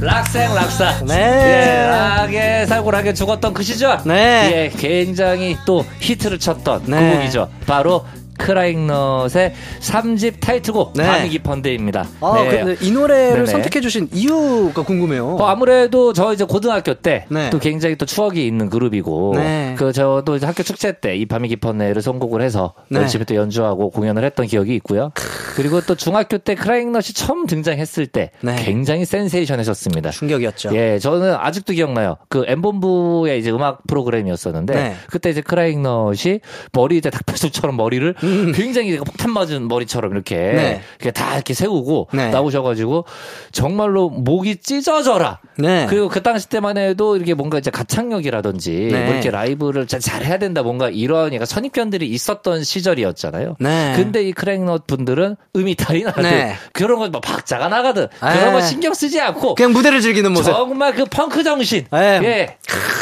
[0.00, 1.04] 락생 락사.
[1.06, 1.14] 네.
[1.14, 3.98] 예, 락에 살고 락에 죽었던 그 시절.
[4.04, 4.70] 네.
[4.72, 7.10] 예, 굉장히 또 히트를 쳤던 네.
[7.10, 7.50] 그 곡이죠.
[7.66, 8.06] 바로
[8.38, 11.04] 크라잉넛의 3집 타이틀곡 네.
[11.06, 12.06] 밤이 깊은데입니다.
[12.20, 12.62] 아, 네.
[12.64, 13.46] 근데 이 노래를.
[13.46, 15.36] 선택해 주신 이유가 궁금해요.
[15.36, 17.50] 어, 아무래도 저 이제 고등학교 때또 네.
[17.60, 19.74] 굉장히 또 추억이 있는 그룹이고 네.
[19.76, 23.00] 그 저도 이제 학교 축제 때 이 밤이 깊었네를 선곡을 해서 네.
[23.00, 25.10] 열심히 또 연주하고 공연을 했던 기억이 있고요.
[25.56, 28.54] 그리고 또 중학교 때 크라잉넛이 처음 등장했을 때 네.
[28.56, 30.10] 굉장히 센세이션했었습니다.
[30.10, 30.70] 충격이었죠.
[30.74, 32.16] 예, 저는 아직도 기억나요.
[32.28, 34.94] 그 엠본부의 이제 음악 프로그램이었었는데 네.
[35.10, 36.40] 그때 이제 크라잉넛이
[36.72, 38.14] 머리 이제 닭뼈숲처럼 머리를
[38.54, 40.56] 굉장히 이제 폭탄 맞은 머리처럼 이렇게 음.
[40.56, 40.82] 네.
[41.00, 42.30] 이렇게 다 이렇게 세우고 네.
[42.30, 43.04] 나오셔가지고
[43.52, 45.40] 정말로 목이 찢어져라.
[45.56, 45.86] 네.
[45.88, 49.04] 그리고 그 당시 때만 해도 이게 뭔가 이제 가창력이라든지 네.
[49.04, 53.56] 뭐 이렇게 라이브를 잘, 잘 해야 된다 뭔가 이런 약간 선입견들이 있었던 시절이었잖아요.
[53.60, 53.92] 네.
[53.96, 56.56] 근데 이 크랭넛 분들은 음이 달이 나든 네.
[56.72, 58.38] 그런 거뭐 박자가 나가든 네.
[58.38, 60.52] 그런 거 신경 쓰지 않고 그냥 무대를 즐기는 모습.
[60.52, 61.86] 정말 그 펑크 정신.
[61.90, 62.20] 네.
[62.22, 62.56] 예.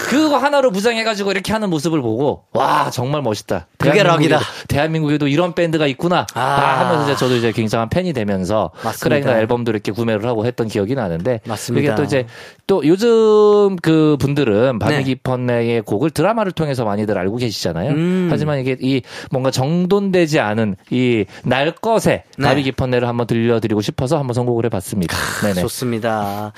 [0.08, 3.66] 그거 하나로 무장해가지고 이렇게 하는 모습을 보고 와 정말 멋있다.
[3.78, 4.40] 그게 락이다.
[4.68, 6.26] 대한민국 에도 이런 밴드가 있구나.
[6.34, 6.80] 아, 아.
[6.80, 8.70] 하면서 이제 저도 이제 굉장한 팬이 되면서.
[9.00, 11.94] 크라잉넛 앨범도 이렇게 구매를 하고 했던 기억이 나는데 맞습니다.
[11.94, 12.26] 그게 또 이제
[12.66, 15.80] 또 요즘 그 분들은 밤이 네.
[15.80, 17.90] 곡을 드라마를 통해서 많이들 알고 계시잖아요.
[17.90, 18.28] 음.
[18.30, 22.62] 하지만 이게 이 뭔가 정돈되지 않은 이 날 것에 네.
[22.62, 25.16] 깊었네를 한번 들려드리고 싶어서 한번 선곡을 해봤습니다.
[25.42, 25.60] 네네.
[25.62, 26.52] 좋습니다.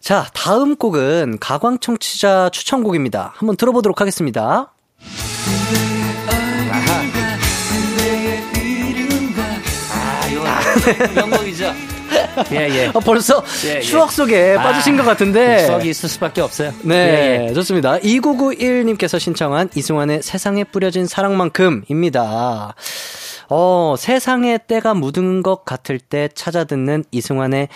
[0.00, 3.32] 자, 다음 곡은 가광 청취자 추천곡입니다.
[3.36, 4.72] 한번 들어보도록 하겠습니다.
[11.30, 11.72] 곡이죠.
[12.52, 12.88] 예, 예.
[12.88, 13.80] 아, 벌써 예, 예.
[13.80, 15.66] 추억 속에 빠지신 아, 것 같은데.
[15.66, 16.72] 추억이 있을 수밖에 없어요.
[16.82, 17.54] 네, 예, 예.
[17.54, 17.98] 좋습니다.
[17.98, 22.74] 2991님께서 신청한 이승환의 세상에 뿌려진 사랑만큼입니다.
[23.48, 27.68] 어, 세상에 때가 묻은 것 같을 때 찾아 듣는 이승환의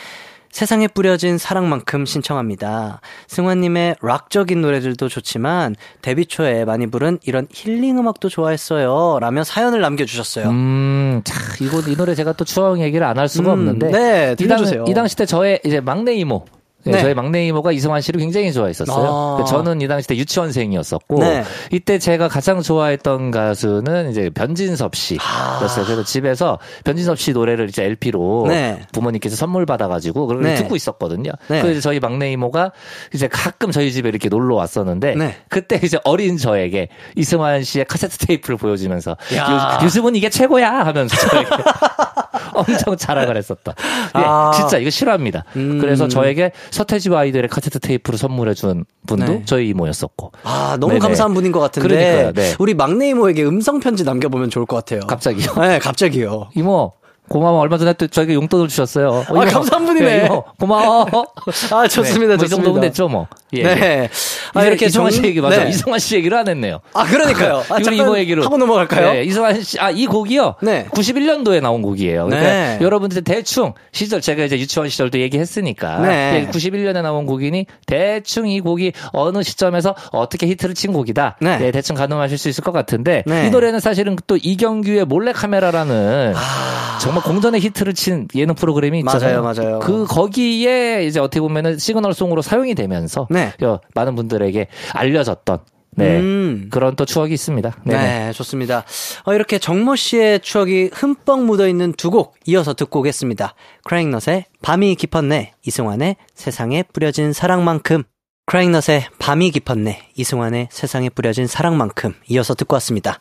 [0.51, 3.01] 세상에 뿌려진 사랑만큼 신청합니다.
[3.29, 9.19] 승환님의 락적인 노래들도 좋지만 데뷔 초에 많이 부른 이런 힐링 음악도 좋아했어요.
[9.21, 10.49] 라며 사연을 남겨주셨어요.
[10.49, 13.91] 음, 자, 이거, 이 노래 제가 또 추억 얘기를 안 할 수가 음, 없는데.
[13.91, 14.85] 네, 이, 당, 들려주세요.
[14.89, 16.45] 이 당시 때 저의 이제 막내 이모.
[16.91, 17.03] 네, 네.
[17.03, 19.41] 저희 막내 이모가 이승환 씨를 굉장히 좋아했었어요.
[19.41, 19.45] 아.
[19.45, 21.45] 저는 이 당시 때 유치원생이었었고, 네.
[21.73, 25.29] 이때 제가 가장 좋아했던 가수는 이제 변진섭 씨였어요.
[25.29, 25.59] 아.
[25.87, 28.81] 그래서 집에서 변진섭 씨 노래를 이제 LP로 네.
[28.93, 30.55] 부모님께서 선물 받아가지고 그걸 네.
[30.57, 31.33] 듣고 있었거든요.
[31.49, 31.63] 네.
[31.63, 32.73] 그래서 저희 막내 이모가
[33.15, 35.37] 이제 가끔 저희 집에 이렇게 놀러 왔었는데, 네.
[35.49, 39.13] 그때 이제 어린 저에게 이승환 씨의 카세트 테이프를 보여주면서.
[39.13, 41.49] 요, 요즘은 이게 최고야 하면서 저에게
[42.55, 43.75] 엄청 자랑을 했었다.
[44.17, 44.51] 예, 아.
[44.55, 45.45] 진짜 이거 싫어합니다.
[45.57, 45.79] 음.
[45.81, 49.43] 그래서 저에게 서태지와 아이들의 카세트 테이프를 선물해준 분도 네.
[49.45, 50.33] 저희 이모였었고.
[50.45, 51.01] 아, 너무 네네.
[51.01, 51.89] 감사한 분인 것 같은데.
[51.89, 52.55] 그러니까요, 네.
[52.61, 55.01] 우리 막내 이모에게 음성 편지 남겨보면 좋을 것 같아요.
[55.01, 55.55] 갑자기요?
[55.61, 56.51] 네, 갑자기요.
[56.55, 56.93] 이모
[57.29, 59.09] 고마워 얼마 전에 또 저에게 용돈을 주셨어요.
[59.09, 59.45] 어, 이모.
[59.45, 60.21] 감사한 분이네.
[60.23, 61.07] 예, 이모 고마워.
[61.73, 62.49] 아, 좋습니다, 네, 뭐이 좋습니다.
[62.49, 63.27] 정도면 됐죠 뭐.
[63.53, 63.71] 예, 네.
[63.71, 64.09] 예.
[64.55, 65.65] 아, 이렇게 이승환 씨 정- 얘기 맞아.
[65.65, 65.71] 네.
[65.71, 66.81] 이승환 씨 얘기를 안 했네요.
[66.95, 67.59] 아, 그러니까요.
[67.71, 69.13] 아, 이거 잠깐 이모 얘기로 하고 넘어갈까요?
[69.13, 70.57] 네, 이승환 씨, 아, 이 곡이요.
[70.63, 70.87] 네.
[70.93, 72.27] 91년도에 나온 곡이에요.
[72.27, 72.79] 그러니까 네.
[72.81, 76.49] 여러분들 대충 시절 제가 이제 유치원 시절도 얘기했으니까 네.
[76.51, 81.37] 91년에 나온 곡이니 대충 이 곡이 어느 시점에서 어떻게 히트를 친 곡이다.
[81.41, 81.59] 네.
[81.59, 83.47] 네, 대충 가늠하실 수 있을 것 같은데 네.
[83.47, 86.99] 이 노래는 사실은 또 이경규의 몰래카메라라는 아.
[87.01, 89.43] 정말 공전의 히트를 친 예능 프로그램이 있잖아요.
[89.43, 89.79] 맞아요, 맞아요.
[89.81, 93.53] 그 거기에 이제 어떻게 보면은 시그널송으로 사용이 되면서 네.
[93.63, 95.59] 어, 많은 분들에게 알려졌던
[95.97, 96.19] 네.
[96.21, 96.69] 음.
[96.71, 97.75] 그런 또 추억이 있습니다.
[97.85, 98.33] 네, 네 네.
[98.33, 98.85] 좋습니다.
[99.25, 103.55] 어, 이렇게 정모 씨의 추억이 흠뻑 묻어 있는 두 곡 이어서 듣고 오겠습니다.
[103.85, 108.05] 크라잉넛의 밤이 깊었네, 이승환의 세상에 뿌려진 사랑만큼.
[108.47, 113.19] 크라잉넛의 밤이 깊었네, 이승환의 세상에 뿌려진 사랑만큼 이어서 듣고 왔습니다.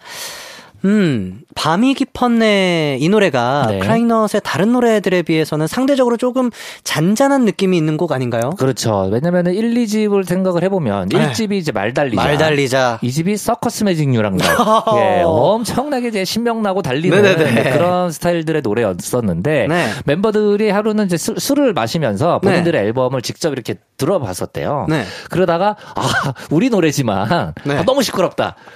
[0.85, 3.79] 음, 밤이 깊었네 이 노래가 네.
[3.79, 6.51] 크라잉넛의 다른 노래들에 비해서는 상대적으로 조금
[6.83, 8.51] 잔잔한 느낌이 있는 곡 아닌가요?
[8.57, 9.09] 그렇죠.
[9.11, 11.31] 왜냐면은 1, 2집을 생각을 해보면 네.
[11.31, 12.21] 1집이 이제 말달리자.
[12.21, 12.99] 말 달리자.
[13.01, 14.85] 이 집이 서커스 매직 뉴랑가.
[14.97, 17.71] 예, 엄청나게 이제 신명나고 달리는 네네네.
[17.71, 19.89] 그런 스타일들의 노래였었는데 네.
[20.05, 24.85] 멤버들이 하루는 이제 술, 술을 마시면서 본인들의 앨범을 직접 이렇게 들어봤었대요.
[24.89, 25.03] 네.
[25.29, 27.77] 그러다가 아 우리 노래지만 네.
[27.77, 28.55] 아, 너무 시끄럽다.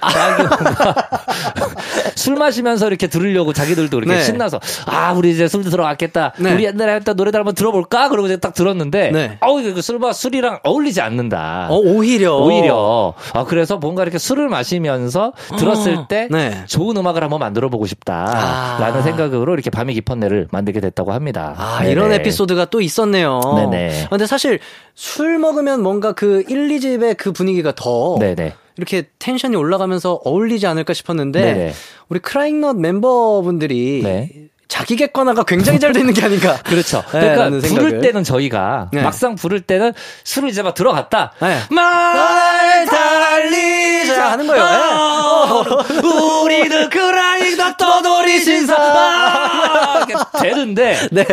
[2.14, 4.22] 술 마시면서 이렇게 들으려고 자기들도 이렇게 네.
[4.22, 6.32] 신나서 아 우리 이제 술도 들어갔겠다.
[6.38, 6.52] 네.
[6.54, 8.08] 우리 옛날에 했던 노래들 한번 들어볼까?
[8.08, 9.38] 그러고 이제 딱 들었는데 네.
[9.40, 11.68] 어우 이거 술과 술이랑 어울리지 않는다.
[11.70, 12.36] 어, 오히려.
[12.36, 16.64] 오히려 아 그래서 뭔가 이렇게 술을 마시면서 들었을 때 네.
[16.66, 19.02] 좋은 음악을 한번 만들어 보고 싶다라는 아.
[19.02, 21.54] 생각으로 이렇게 밤이 깊었네를 만들게 됐다고 합니다.
[21.58, 21.92] 아, 네네.
[21.92, 23.40] 이런 에피소드가 또 있었네요.
[23.70, 24.04] 네네.
[24.04, 24.58] 아, 근데 사실
[24.94, 28.54] 술 먹으면 뭔가 그 1, 2집의 그 분위기가 더 네네.
[28.76, 31.74] 이렇게 텐션이 올라가면서 어울리지 않을까 싶었는데 네네.
[32.08, 34.30] 우리 크라잉넛 멤버분들이 네.
[34.68, 36.56] 자기 객관화가 굉장히 잘 되는 게 아닌가.
[36.64, 37.02] 그렇죠.
[37.12, 38.00] 네, 그러니까 라는 부를.
[38.00, 39.02] 때는 저희가 네.
[39.02, 39.92] 막상 부를 때는
[40.24, 41.32] 술을 이제 막 들어갔다.
[41.42, 41.58] 네.
[41.70, 44.64] 말 달리자 하는 거예요.
[44.64, 46.08] 네.
[46.42, 48.74] 우리는 그라이다 떠돌이 신사
[50.40, 51.24] 되는데 네.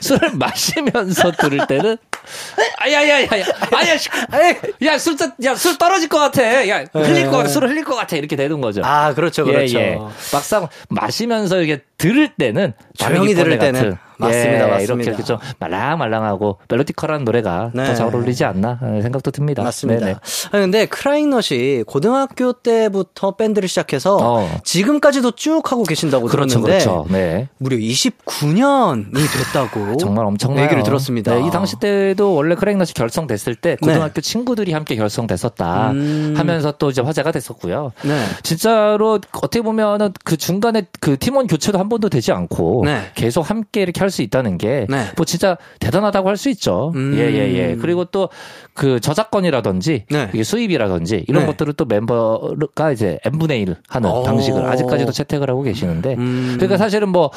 [0.00, 1.96] 술을 마시면서 들을 때는
[2.78, 3.28] 아야야야야
[3.72, 8.36] 아야 야술 야술 떨어질 것 같아 야 흘릴 것 같아 술 흘릴 것 같아 이렇게
[8.36, 8.80] 되는 거죠.
[8.80, 8.86] 네.
[8.86, 9.78] 아, 그렇죠, 그렇죠.
[9.78, 9.98] 예, 예.
[10.32, 13.80] 막상 마시면서 이렇게 들을 때는 조용히 들을 때는.
[13.80, 14.94] 같은, 맞습니다, 예, 맞습니다.
[14.94, 17.84] 이렇게 이렇게 좀 말랑말랑하고 멜로디컬한 노래가 네.
[17.86, 19.62] 더잘 어울리지 않나 생각도 듭니다.
[19.62, 20.06] 맞습니다.
[20.06, 20.12] 네네.
[20.14, 24.60] 아 근데 크라잉넛이 고등학교 때부터 밴드를 시작해서 어.
[24.64, 27.06] 지금까지도 쭉 하고 계신다고 그렇죠, 들었는데 그렇죠.
[27.10, 27.48] 네.
[27.58, 30.64] 무려 29년이 됐다고 정말 엄청나요.
[30.64, 31.34] 얘기를 들었습니다.
[31.34, 35.98] 네, 이 당시 때도 원래 크레잉넛이 결성됐을 때 고등학교 친구들이 함께 결성됐었다 네.
[35.98, 36.34] 음.
[36.36, 37.92] 하면서 또 이제 화제가 됐었고요.
[38.04, 38.24] 네.
[38.42, 43.10] 진짜로 어떻게 보면은 그 중간에 그 팀원 교체도 한 번도 되지 않고 네.
[43.14, 45.06] 계속 함께 이렇게 살수 있다는 게뭐 네.
[45.26, 46.92] 진짜 대단하다고 할 수 있죠.
[46.94, 47.14] 음.
[47.16, 47.76] 예, 예, 예.
[47.80, 48.28] 그리고 또
[48.76, 50.30] 그 저작권이라든지 네.
[50.34, 51.46] 이게 수입이라든지 이런 네.
[51.46, 54.22] 것들을 또 멤버가 이제 n분의 1 하는 오.
[54.22, 56.52] 방식을 아직까지도 채택을 하고 계시는데 음.
[56.56, 57.30] 그러니까 사실은 뭐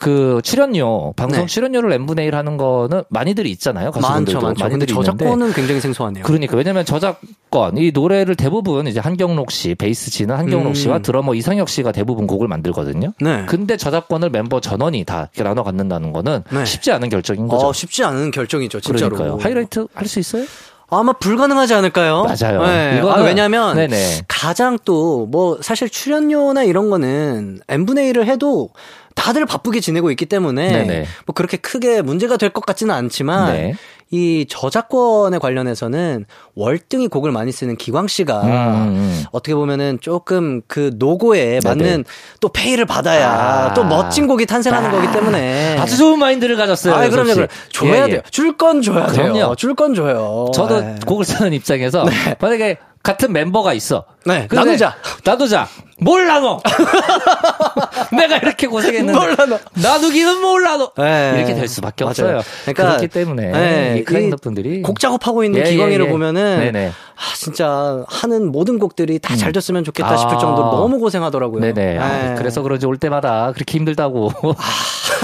[0.00, 1.46] 그 출연료 방송 네.
[1.46, 3.90] 출연료를 n분의 1 하는 거는 많이들이 있잖아요.
[3.90, 4.64] 가수분들도 많죠, 많죠.
[4.64, 6.24] 많이들이 있는데 저작권은 굉장히 생소하네요.
[6.24, 10.74] 그러니까 왜냐면 저작권 이 노래를 대부분 이제 한경록 씨 베이스 치는 한경록 음.
[10.74, 13.12] 씨와 드러머 이상혁 씨가 대부분 곡을 만들거든요.
[13.20, 13.44] 네.
[13.46, 16.64] 근데 저작권을 멤버 전원이 다 이렇게 나눠 갖는다는 거는 네.
[16.64, 17.66] 쉽지 않은 결정인 거죠.
[17.68, 19.14] 어, 쉽지 않은 결정이죠, 진짜로.
[19.16, 19.38] 그러니까요.
[19.42, 20.46] 하이라이트 할 수 있어요?
[20.92, 22.24] 아마 불가능하지 않을까요?
[22.24, 22.62] 맞아요.
[22.66, 23.00] 네.
[23.00, 24.22] 이거는- 아, 왜냐면 네네.
[24.26, 28.70] 가장 또 뭐 사실 출연료나 이런 거는 n분의 1을 해도
[29.14, 31.04] 다들 바쁘게 지내고 있기 때문에 네네.
[31.26, 33.74] 뭐 그렇게 크게 문제가 될 것 같지는 않지만 네.
[34.12, 38.48] 이 저작권에 관련해서는 월등히 곡을 많이 쓰는 기광 씨가 음,
[38.96, 39.24] 음.
[39.30, 41.60] 어떻게 보면은 조금 그 노고에 네네.
[41.62, 42.04] 맞는
[42.40, 43.30] 또 페이를 받아야
[43.70, 43.74] 아.
[43.74, 46.92] 또 멋진 곡이 탄생하는 거기 때문에 아주 좋은 마인드를 가졌어요.
[46.94, 47.34] 아, 그럼요.
[47.34, 48.10] 그럼 줘야 예, 예.
[48.10, 48.20] 돼요.
[48.32, 49.32] 줄 건 줘야 돼요.
[49.32, 49.54] 그럼요.
[49.54, 50.50] 줄 건 줘요.
[50.54, 50.96] 저도 네.
[51.06, 52.04] 곡을 쓰는 입장에서
[52.40, 54.04] 만약에 같은 멤버가 있어.
[54.26, 54.96] 네, 나누자.
[55.24, 55.68] 나누자.
[56.00, 56.60] 뭘 나눠?
[58.16, 59.12] 내가 이렇게 고생했는데.
[59.12, 59.58] 뭘 나눠?
[59.74, 60.92] 나누기는 뭘 나눠?
[60.96, 61.34] 네.
[61.36, 62.10] 이렇게 될 수밖에 맞아요.
[62.38, 62.42] 없어요.
[62.64, 66.10] 그러니까, 그렇기 때문에 네, 이 크라잉너 이 분들이 곡 작업하고 있는 예, 예, 기광이를 예.
[66.10, 66.88] 보면은 네네.
[66.90, 70.38] 아 진짜 하는 모든 곡들이 다 잘 됐으면 좋겠다 싶을 아.
[70.38, 71.60] 정도로 너무 고생하더라고요.
[71.60, 71.98] 네네.
[71.98, 72.34] 아, 네.
[72.36, 74.30] 그래서 그런지 올 때마다 그렇게 힘들다고.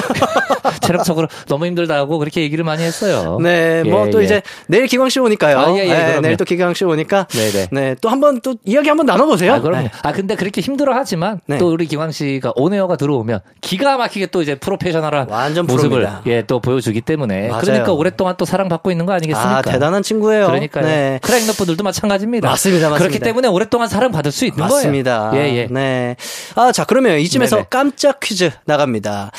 [0.83, 3.39] 체력적으로 너무 힘들다 고 그렇게 얘기를 많이 했어요.
[3.43, 4.25] 네, 뭐 예, 또 예.
[4.25, 5.59] 이제 내일 기광 씨 오니까요.
[5.59, 6.21] 아, 예, 예, 네.
[6.21, 7.69] 내일 또 기광 씨 오니까 네네.
[7.73, 9.55] 네, 또 한번 또 이야기 한번 나눠보세요.
[9.55, 9.85] 아, 그럼요.
[9.85, 9.91] 네.
[10.03, 11.59] 아, 근데 그렇게 힘들어 하지만 네.
[11.59, 16.23] 또 우리 기광 씨가 온에어가 들어오면 기가 막히게 또 이제 프로페셔널한 완전 모습을 프로입니다.
[16.27, 17.61] 예, 또 보여주기 때문에 맞아요.
[17.63, 19.59] 그러니까 오랫동안 또 사랑받고 있는 거 아니겠습니까?
[19.59, 20.47] 아, 대단한 친구예요.
[20.47, 20.85] 그러니까요.
[20.87, 21.19] 네.
[21.23, 22.49] 크라잉너 분들도 마찬가지입니다.
[22.49, 22.99] 맞습니다, 맞습니다.
[22.99, 25.31] 그렇기 때문에 오랫동안 사랑받을 수 있는 맞습니다.
[25.31, 25.45] 거예요.
[25.45, 25.67] 예, 예.
[25.71, 26.17] 네.
[26.55, 27.67] 아, 자, 그러면 이쯤에서 네네.
[27.71, 29.31] 깜짝 퀴즈 나갑니다.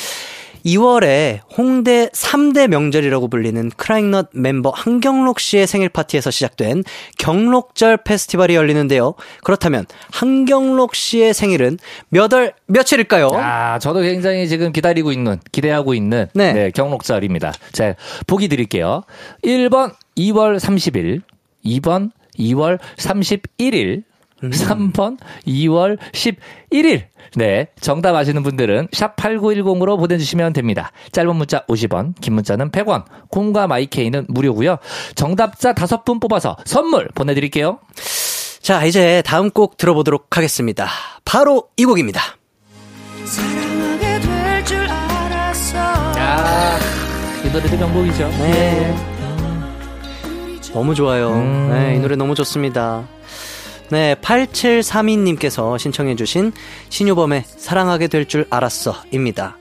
[0.68, 6.84] 2월에 홍대 3대 명절이라고 불리는 크라잉넛 멤버 한경록 씨의 생일 파티에서 시작된
[7.18, 9.13] 경록절 페스티벌이 열리는데요.
[9.43, 11.78] 그렇다면 한경록 씨의 생일은
[12.09, 13.30] 몇 월 며칠일까요?
[13.34, 16.51] 아, 저도 굉장히 지금 기다리고 있는, 기대하고 있는 네.
[16.51, 16.72] 네.
[16.72, 17.53] 경록절입니다.
[17.72, 17.95] 자,
[18.28, 19.03] 보기 드릴게요.
[19.45, 21.22] 1번 2월 30일,
[21.65, 24.03] 2번 2월 31일,
[24.43, 24.49] 음.
[24.51, 27.03] 3번 2월 11일.
[27.38, 27.68] 네.
[27.80, 30.92] 정답 아시는 분들은 샵8910으로 보내주시면 됩니다.
[31.12, 34.78] 짧은 문자 50원, 긴 문자는 100원, 콩과 마이케이는 무료고요
[35.14, 37.78] 정답자 5분 뽑아서 선물 보내드릴게요.
[38.62, 40.88] 자, 이제 다음 곡 들어보도록 하겠습니다.
[41.26, 42.22] 바로 이 곡입니다.
[43.24, 45.78] 사랑하게 될줄 알았어.
[45.78, 46.80] 아,
[47.46, 48.28] 이 노래도 명곡이죠.
[48.30, 48.96] 네.
[50.74, 51.34] 너무 좋아요.
[51.34, 51.70] 음.
[51.72, 53.08] 네, 이 노래 너무 좋습니다.
[53.90, 56.52] 네, 8732님께서 신청해주신
[56.90, 59.58] 신효범의 사랑하게 될 줄 알았어 입니다.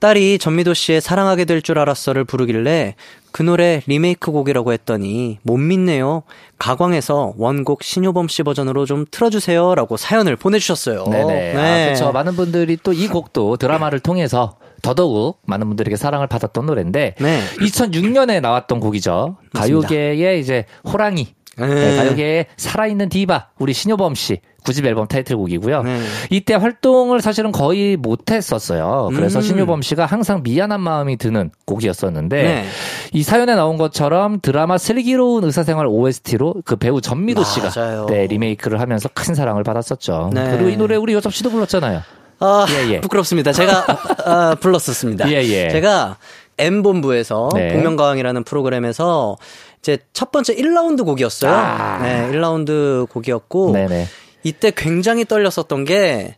[0.00, 2.94] 딸이 전미도 씨의 사랑하게 될 줄 알았어를 부르길래
[3.32, 6.22] 그 노래 리메이크 곡이라고 했더니 못 믿네요.
[6.58, 9.74] 가광에서 원곡 신효범 씨 버전으로 좀 틀어주세요.
[9.74, 11.04] 라고 사연을 보내주셨어요.
[11.04, 11.54] 네네.
[11.54, 12.12] 아, 그렇죠.
[12.12, 17.42] 많은 분들이 또 이 곡도 드라마를 통해서 더더욱 많은 분들에게 사랑을 받았던 노래인데 네.
[17.60, 19.36] 2006년에 나왔던 곡이죠.
[19.52, 19.86] 맞습니다.
[19.88, 21.34] 가요계의 이제 호랑이.
[21.66, 21.74] 네.
[21.74, 25.82] 네, 가요계의 살아있는 디바 우리 신효범 씨 9집 앨범 타이틀곡이고요.
[25.82, 26.00] 네.
[26.30, 29.10] 이때 활동을 사실은 거의 못했었어요.
[29.14, 29.42] 그래서 음.
[29.42, 32.64] 신효범 씨가 항상 미안한 마음이 드는 곡이었었는데 네.
[33.12, 38.06] 이 사연에 나온 것처럼 드라마 슬기로운 의사생활 OST로 그 배우 전미도 씨가 맞아요.
[38.06, 40.30] 네, 리메이크를 하면서 큰 사랑을 받았었죠.
[40.34, 40.50] 네.
[40.50, 42.02] 그리고 이 노래 우리 요섭 씨도 불렀잖아요.
[42.40, 43.00] 아, 예, 예.
[43.00, 43.52] 부끄럽습니다.
[43.52, 43.84] 제가
[44.24, 45.30] 아, 불렀었습니다.
[45.30, 45.68] 예, 예.
[45.68, 46.16] 제가
[46.56, 47.72] M본부에서 네.
[47.72, 49.36] 복면가왕이라는 프로그램에서
[49.82, 51.52] 제 첫 번째 1라운드 곡이었어요.
[51.52, 51.98] 아.
[52.02, 54.06] 네, 1라운드 곡이었고 네네.
[54.42, 56.36] 이때 굉장히 떨렸었던 게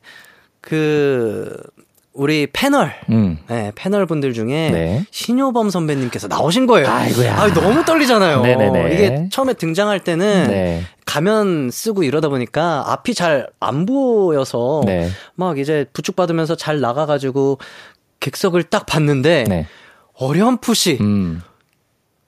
[0.61, 1.57] 그
[2.15, 3.39] 우리 패널 음.
[3.49, 5.05] 네, 패널 분들 중에 네.
[5.11, 6.87] 신효범 선배님께서 나오신 거예요.
[6.87, 7.37] 아이고야.
[7.37, 8.43] 아, 너무 떨리잖아요.
[8.43, 8.95] 네네네.
[8.95, 10.83] 이게 처음에 등장할 때는 네.
[11.07, 15.09] 가면 쓰고 이러다 보니까 앞이 잘 안 보여서 네.
[15.35, 17.59] 막 이제 부축 받으면서 잘 나가가지고
[18.21, 19.67] 객석을 딱 봤는데 네.
[20.15, 21.41] 어렴풋이 음.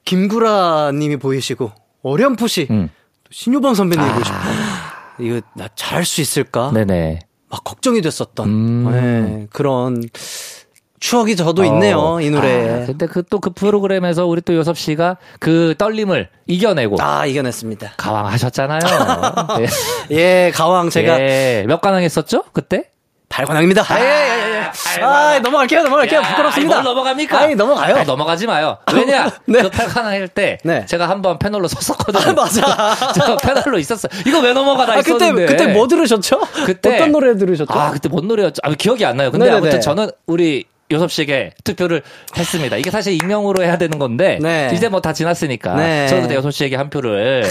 [0.05, 2.91] 김구라 님이 보이시고 어렴풋이 음.
[3.31, 4.37] 신효범 선배님이 보이시고
[5.21, 6.71] 이거 나 잘할 수 있을까?
[6.73, 7.21] 네네.
[7.51, 8.91] 막 걱정이 됐었던 음.
[8.91, 10.03] 네, 그런
[11.01, 12.21] 추억이 저도 있네요 어.
[12.21, 12.83] 이 노래에.
[12.83, 17.93] 아, 근데 그 또 그 프로그램에서 우리 또 요섭 씨가 그 떨림을 이겨내고 아 이겨냈습니다.
[17.97, 18.81] 가왕하셨잖아요.
[20.09, 20.17] 네.
[20.17, 21.65] 예 가왕 제가 예.
[21.69, 22.45] 몇 관왕 했었죠?
[22.53, 22.91] 그때?
[23.29, 23.83] 발관왕입니다.
[23.89, 24.55] 아, 예, 예,
[24.99, 25.03] 예.
[25.03, 26.21] 아, 넘어갈게요, 넘어갈게요.
[26.21, 26.77] 야, 부끄럽습니다.
[26.77, 27.39] 아니, 뭘 넘어갑니까?
[27.41, 27.97] 아니, 넘어가요.
[27.97, 28.79] 아니, 넘어가지 마요.
[28.93, 29.31] 왜냐?
[29.47, 29.63] 네.
[29.63, 30.87] 그 8관왕 할때 네.
[30.87, 32.31] 제가 한번 패널로 섰었거든요.
[32.31, 32.95] 아, 맞아.
[33.15, 34.11] 저 패널로 있었어요.
[34.27, 35.47] 이거 왜 넘어가 나 아, 그때, 있었는데.
[35.47, 36.41] 그때 뭐 들으셨죠?
[36.67, 37.73] 그때 어떤 노래 들으셨죠?
[37.73, 38.61] 아, 그때 뭔 노래였죠?
[38.63, 39.31] 아, 기억이 안 나요.
[39.31, 39.59] 근데 네네네.
[39.59, 42.03] 아무튼 저는 우리 요섭 씨에게 투표를
[42.37, 42.77] 했습니다.
[42.77, 44.71] 이게 사실 익명으로 해야 되는 건데 네.
[44.75, 46.07] 이제 뭐 다 지났으니까 네.
[46.09, 47.45] 저도 요섭 씨에게 한 표를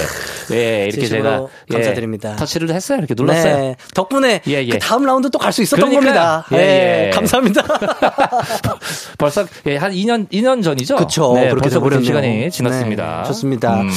[0.51, 2.35] 예, 이렇게 제가 진심으로 감사드립니다.
[2.35, 2.97] 터치를 했어요.
[2.99, 3.57] 이렇게 눌렀어요.
[3.57, 3.75] 네.
[3.95, 4.67] 덕분에 예, 예.
[4.69, 6.13] 그 다음 라운드 또 갈 수 있었던 그러니까요.
[6.13, 6.45] 겁니다.
[6.53, 7.09] 예, 예, 예.
[7.11, 7.63] 감사합니다.
[9.17, 10.95] 벌써 예, 한 2년 2년 전이죠.
[10.95, 11.33] 그쵸.
[11.35, 12.05] 네, 벌써 돼버렸네요.
[12.05, 13.21] 시간이 지났습니다.
[13.23, 13.81] 네, 좋습니다.
[13.81, 13.89] 음.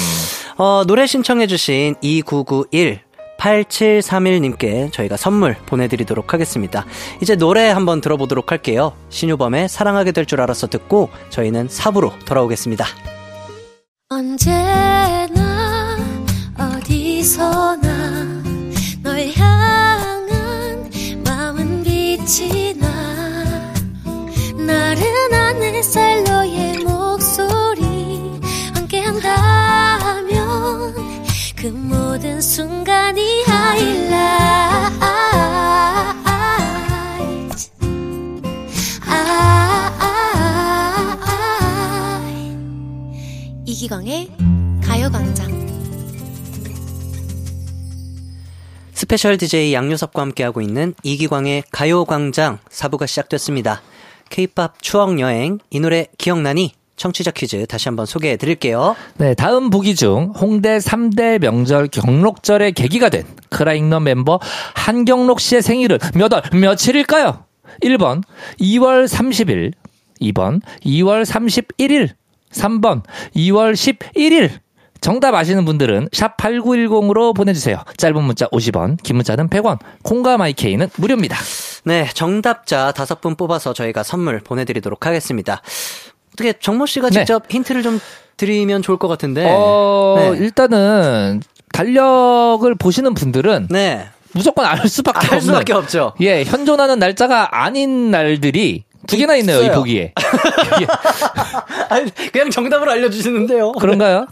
[0.58, 3.00] 어, 노래 신청해 주신 2991
[3.38, 6.84] 8731님께 저희가 선물 보내드리도록 하겠습니다.
[7.20, 8.92] 이제 노래 한번 들어보도록 할게요.
[9.10, 12.84] 신유범의 사랑하게 될 줄 알았어 듣고 저희는 4부로 돌아오겠습니다.
[14.08, 15.96] 언제나
[16.58, 18.42] 어디서나
[19.02, 20.90] 널 향한
[21.24, 22.86] 마음은 빛이 나
[24.56, 26.15] 나른한 햇살
[31.66, 33.42] 그 모든 순간이
[43.64, 44.30] 이기광의
[44.84, 45.66] 가요광장
[48.92, 53.82] 스페셜 DJ 양요섭과 함께하고 있는 이기광의 가요광장 4부가 시작됐습니다.
[54.30, 56.74] K-팝 추억여행, 이 노래 기억나니?
[56.96, 58.96] 청취자 퀴즈 다시 한번 소개해 드릴게요.
[59.18, 64.40] 네, 다음 보기 중 홍대 3대 명절 경록절의 계기가 된 크라잉넛 멤버
[64.74, 67.44] 한경록 씨의 생일은 몇 월, 며칠일까요?
[67.82, 68.22] 1번
[68.60, 69.72] 2월 30일,
[70.20, 72.10] 2번 2월 31일,
[72.52, 73.02] 3번
[73.34, 74.50] 2월 11일.
[75.02, 77.82] 정답 아시는 분들은 샵 8910으로 보내주세요.
[77.96, 81.36] 짧은 문자 50원, 긴 문자는 100원, 콩과 마이케이는 무료입니다.
[81.84, 85.62] 네, 정답자 다섯 분 뽑아서 저희가 선물 보내드리도록 하겠습니다.
[86.36, 87.20] 어떻게 정모 씨가 네.
[87.20, 87.98] 직접 힌트를 좀
[88.36, 89.46] 드리면 좋을 것 같은데.
[89.48, 90.38] 어, 네.
[90.38, 94.06] 일단은 달력을 보시는 분들은 네.
[94.32, 96.12] 무조건 알 수밖에 알 없는 수밖에 없죠.
[96.20, 99.76] 예, 현존하는 날짜가 아닌 날들이 두 개나 있네요, 이 있어요.
[99.76, 100.12] 보기에.
[100.82, 100.86] 예,
[101.88, 103.72] 아니, 그냥 정답을 알려주시는데요.
[103.72, 104.26] 그런가요?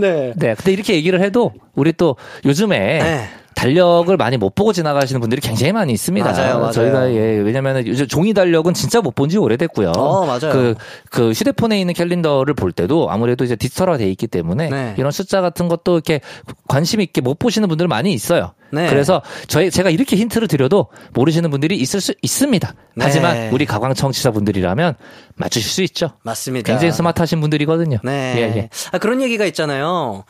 [0.00, 0.32] 네.
[0.36, 3.28] 네, 근데 이렇게 얘기를 해도 우리 또 요즘에 네.
[3.54, 6.30] 달력을 많이 못 보고 지나가시는 분들이 굉장히 많이 있습니다.
[6.32, 6.72] 맞아요, 맞아요.
[6.72, 9.92] 저희가 예, 왜냐면은 요즘 종이 달력은 진짜 못 본 지 오래됐고요.
[9.96, 10.52] 어, 맞아요.
[10.52, 10.74] 그,
[11.10, 14.94] 그 휴대폰에 있는 캘린더를 볼 때도 아무래도 이제 디지털화 돼 있기 때문에 네.
[14.98, 16.20] 이런 숫자 같은 것도 이렇게
[16.68, 18.54] 관심 있게 못 보시는 분들 많이 있어요.
[18.72, 18.88] 네.
[18.88, 22.72] 그래서 저희 제가 이렇게 힌트를 드려도 모르시는 분들이 있을 수 있습니다.
[22.96, 23.04] 네.
[23.04, 24.94] 하지만 우리 가광 청취자분들이라면
[25.34, 26.12] 맞추실 수 있죠.
[26.22, 26.72] 맞습니다.
[26.72, 27.98] 굉장히 스마트하신 분들이거든요.
[28.04, 28.34] 네.
[28.36, 28.68] 예, 예.
[28.92, 30.24] 아, 그런 얘기가 있잖아요.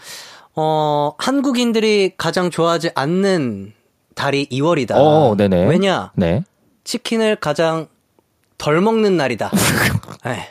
[0.56, 3.72] 어, 한국인들이 가장 좋아하지 않는
[4.14, 4.92] 달이 2월이다.
[4.96, 5.66] 어, 네네.
[5.66, 6.12] 왜냐?
[6.14, 6.42] 네.
[6.84, 7.88] 치킨을 가장
[8.58, 9.50] 덜 먹는 날이다.
[10.24, 10.48] 네.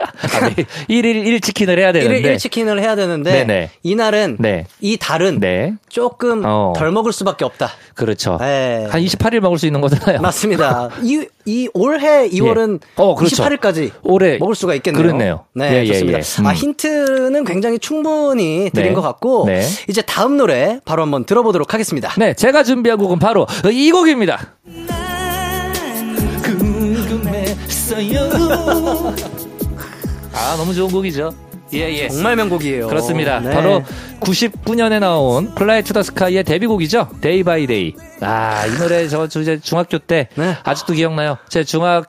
[0.00, 0.64] 아, 네.
[0.88, 2.36] 1일 1 치킨을 해야 1일 되는데.
[2.36, 3.70] 1치킨을 해야 되는데 네네.
[3.82, 4.66] 이날은 네.
[4.80, 5.74] 이 달은 네.
[5.88, 6.72] 조금 어.
[6.76, 7.70] 덜 먹을 수밖에 없다.
[7.94, 8.38] 그렇죠.
[8.40, 8.86] 네.
[8.88, 10.20] 한 28일 먹을 수 있는 거잖아요.
[10.20, 10.90] 맞습니다.
[11.02, 12.88] 이, 이 올해 2월은 예.
[12.96, 13.42] 어, 그렇죠.
[13.42, 15.02] 28일까지 올해 먹을 수가 있겠네요.
[15.02, 15.44] 그렇네요.
[15.54, 16.18] 네, 예, 예, 좋습니다.
[16.18, 16.22] 예.
[16.42, 16.46] 음.
[16.46, 18.94] 아, 힌트는 굉장히 충분히 드린 네.
[18.94, 19.62] 것 같고 네.
[19.88, 22.12] 이제 다음 노래 바로 한번 들어보도록 하겠습니다.
[22.16, 24.54] 네, 제가 준비한 곡은 바로 이 곡입니다.
[30.38, 31.32] 아, 너무 좋은 곡이죠.
[31.74, 32.08] 예, 예.
[32.08, 32.86] 정말 명곡이에요.
[32.88, 33.40] 그렇습니다.
[33.40, 33.50] 네.
[33.50, 33.82] 바로
[34.20, 37.08] 99년에 나온 Fly to the Sky의 데뷔곡이죠.
[37.20, 37.94] Day by Day.
[38.20, 40.56] 아, 이 노래 저 이제 중학교 때 네.
[40.64, 41.36] 아직도 기억나요.
[41.50, 42.08] 제 중학교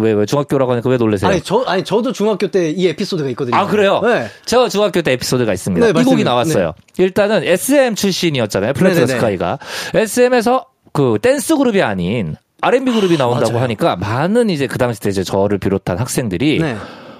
[0.00, 1.30] 왜 왜 중학교라고 하니까 왜 놀라세요?
[1.30, 3.56] 아니 저 아니 저도 중학교 때 이 에피소드가 있거든요.
[3.56, 4.00] 아, 그래요?
[4.02, 4.28] 네.
[4.46, 5.92] 저 중학교 때 에피소드가 있습니다.
[5.92, 6.72] 네, 이 곡이 나왔어요.
[6.96, 8.72] 일단은 SM 출신이었잖아요.
[8.72, 9.06] Fly to the.
[9.06, 9.58] Sky가.
[9.94, 13.58] SM에서 그 댄스 그룹이 아닌 R&B 그룹이 나온다고.
[13.58, 16.76] 하니까 많은 이제 그 당시 때 이제 저를 비롯한 학생들이 네.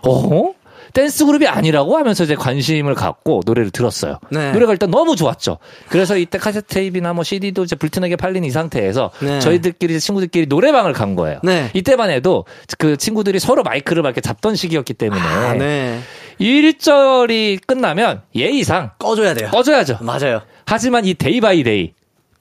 [0.06, 0.52] 어?
[0.94, 4.18] 댄스 그룹이 아니라고 하면서 이제 관심을 갖고 노래를 들었어요.
[4.30, 4.52] 네.
[4.52, 5.58] 노래가 일단 너무 좋았죠.
[5.88, 9.38] 그래서 이때 카세트 테이프나 뭐 CD도 이제 불티나게 팔린 이 상태에서 네.
[9.40, 11.40] 저희들끼리 친구들끼리 노래방을 간 거예요.
[11.42, 11.70] 네.
[11.74, 12.46] 이때만 해도
[12.78, 16.00] 그 친구들이 서로 마이크를 막 이렇게 잡던 시기였기 때문에 아, 네.
[16.40, 19.50] 1절이 끝나면 예의상 꺼줘야 돼요.
[19.50, 19.98] 꺼줘야죠.
[20.00, 20.40] 맞아요.
[20.64, 21.92] 하지만 이 Day by Day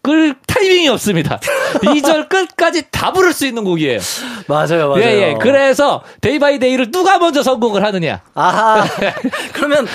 [0.08, 1.38] 끌 타이밍이 없습니다.
[1.84, 4.00] 2절 끝까지 다 부를 수 있는 곡이에요.
[4.48, 5.02] 맞아요, 맞아요.
[5.02, 5.36] 예, 예.
[5.38, 8.22] 그래서 Day by Day를 누가 먼저 선곡을 하느냐.
[8.34, 8.86] 아하.
[9.52, 9.86] 그러면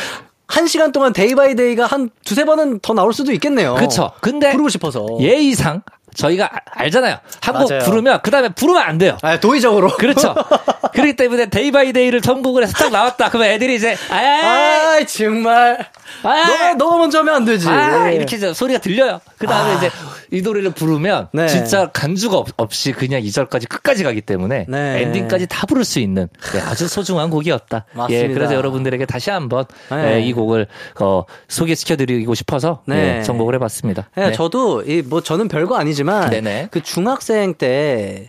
[0.49, 3.75] 한 시간 동안 Day by Day가 한 두세 번은 더 나올 수도 있겠네요.
[3.77, 4.13] 그쵸.
[4.21, 5.07] 근데 부르고 싶어서.
[5.19, 5.81] 예의상
[6.15, 7.17] 저희가 아- 알잖아요.
[7.41, 7.69] 한 곡.
[7.85, 9.17] 부르면 그 다음에 부르면 안 돼요.
[9.23, 9.89] 아, 도의적으로.
[9.97, 10.35] 그렇죠.
[10.93, 13.31] 그렇기 때문에 Day by Day를 선곡을 해서 딱 나왔다.
[13.31, 15.87] 그러면 애들이 이제 아, 아, 정말.
[16.23, 17.69] 아, 너가, 너가 먼저 하면 안 되지.
[17.69, 19.21] 아, 이렇게 이제 소리가 들려요.
[19.39, 19.77] 그 다음에 아.
[19.79, 19.91] 이제
[20.31, 21.49] 이 노래를 부르면 네.
[21.49, 25.03] 진짜 간주가 없, 없이 그냥 2절까지 끝까지 가기 때문에 네.
[25.03, 27.85] 엔딩까지 다 부를 수 있는 네, 아주 소중한 곡이었다.
[27.93, 28.25] 맞습니다.
[28.29, 30.17] 예, 그래서 여러분들에게 다시 한번 네.
[30.17, 30.67] 예, 이 곡을
[31.01, 33.19] 어, 소개시켜드리고 싶어서 네.
[33.19, 34.09] 예, 선곡을 해봤습니다.
[34.19, 34.33] 예, 네.
[34.33, 36.69] 저도 이 뭐 저는 별거 아니 지만 네네.
[36.71, 38.29] 그 중학생 때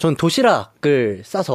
[0.00, 1.54] 전 도시락을 싸서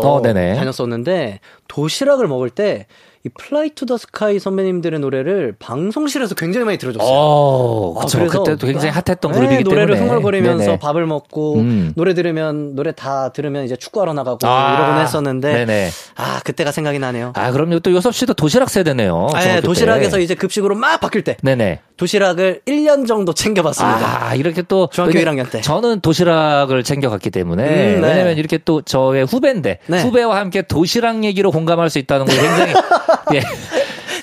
[0.53, 0.55] 어.
[0.55, 2.85] 다녔었는데 도시락을 먹을 때
[3.25, 7.07] 이 Fly to the Sky 선배님들의 노래를 방송실에서 굉장히 많이 들어줬어요.
[7.09, 8.19] 어, 아, 그쵸.
[8.19, 10.09] 그래서 그때도 굉장히 나- 핫했던 네, 그룹이기 노래를 때문에.
[10.09, 10.79] 흥얼거리면서 네네.
[10.79, 11.93] 밥을 먹고 음.
[11.95, 15.89] 노래 들으면 노래 다 들으면 이제 축구하러 나가고 아, 이러곤 했었는데 네네.
[16.17, 17.33] 아 그때가 생각이 나네요.
[17.35, 17.79] 아, 그럼요.
[17.79, 19.27] 또 요섭 씨도 도시락 세대네요.
[19.33, 19.61] 아, 때.
[19.61, 21.79] 도시락에서 이제 급식으로 막 바뀔 때 네네.
[21.97, 24.27] 도시락을 1년 정도 챙겨봤습니다.
[24.29, 24.87] 아, 이렇게 또.
[24.91, 25.61] 중학교 왜냐- 1학년 때.
[25.61, 27.63] 저는 도시락을 챙겨갔기 때문에.
[27.95, 28.07] 음, 네.
[28.07, 29.79] 왜냐면 이렇게 또 저의 후배인데.
[29.87, 30.01] 네.
[30.01, 32.73] 후배와 함께 도시락 얘기로 공감할 수 있다는 게 굉장히.
[33.33, 33.41] 예.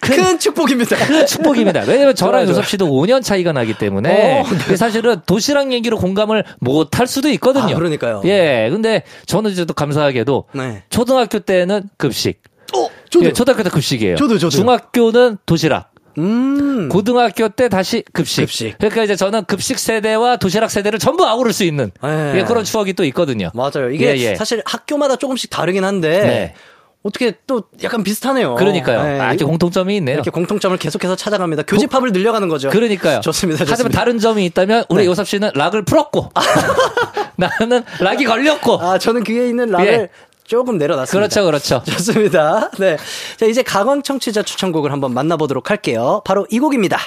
[0.01, 0.97] 큰, 축복입니다.
[0.97, 1.83] 큰 축복입니다.
[1.87, 6.45] 왜냐면 저랑 좋아요, 요섭 씨도 5년 차이가 나기 때문에 어, 이게 사실은 도시락 얘기로 공감을
[6.59, 7.75] 못 할 수도 있거든요.
[7.75, 8.23] 아, 그러니까요.
[8.27, 8.69] 예.
[8.71, 10.83] 근데 저는 이제 또 감사하게도 네.
[10.91, 12.43] 초등학교 때는 급식.
[12.77, 13.25] 어, 저도.
[13.27, 14.17] 예, 초등학교 때 급식이에요.
[14.17, 14.51] 저도요, 저도요.
[14.51, 15.91] 중학교는 도시락.
[16.19, 16.89] 음.
[16.91, 18.43] 고등학교 때 다시 급식.
[18.43, 18.77] 급식.
[18.79, 22.41] 그러니까 이제 저는 급식 세대와 도시락 세대를 전부 아우를 수 있는 네.
[22.41, 23.51] 예, 그런 추억이 또 있거든요.
[23.55, 23.91] 맞아요.
[23.91, 24.35] 이게 예, 예.
[24.35, 26.55] 사실 학교마다 조금씩 다르긴 한데 네.
[27.03, 28.55] 어떻게 또 약간 비슷하네요.
[28.55, 29.03] 그러니까요.
[29.03, 29.21] 네.
[29.21, 30.15] 아, 이렇게 공통점이 있네요.
[30.15, 31.65] 이렇게 공통점을 계속해서 찾아갑니다.
[31.65, 32.71] 교집합을 늘려가는 거죠.
[32.71, 33.21] 그러니까요.
[33.21, 33.59] 좋습니다.
[33.63, 33.99] 하지만 좋습니다.
[33.99, 35.07] 다른 점이 있다면 우리 네.
[35.07, 36.31] 요섭 씨는 락을 풀었고
[37.37, 38.81] 나는 락이 걸렸고.
[38.81, 40.09] 아, 저는 귀에 있는 락을 예.
[40.45, 41.19] 조금 내려놨습니다.
[41.19, 41.83] 그렇죠, 그렇죠.
[41.93, 42.71] 좋습니다.
[42.79, 42.97] 네.
[43.37, 46.23] 자, 이제 가광 청취자 추천곡을 한번 만나보도록 할게요.
[46.25, 46.99] 바로 이 곡입니다.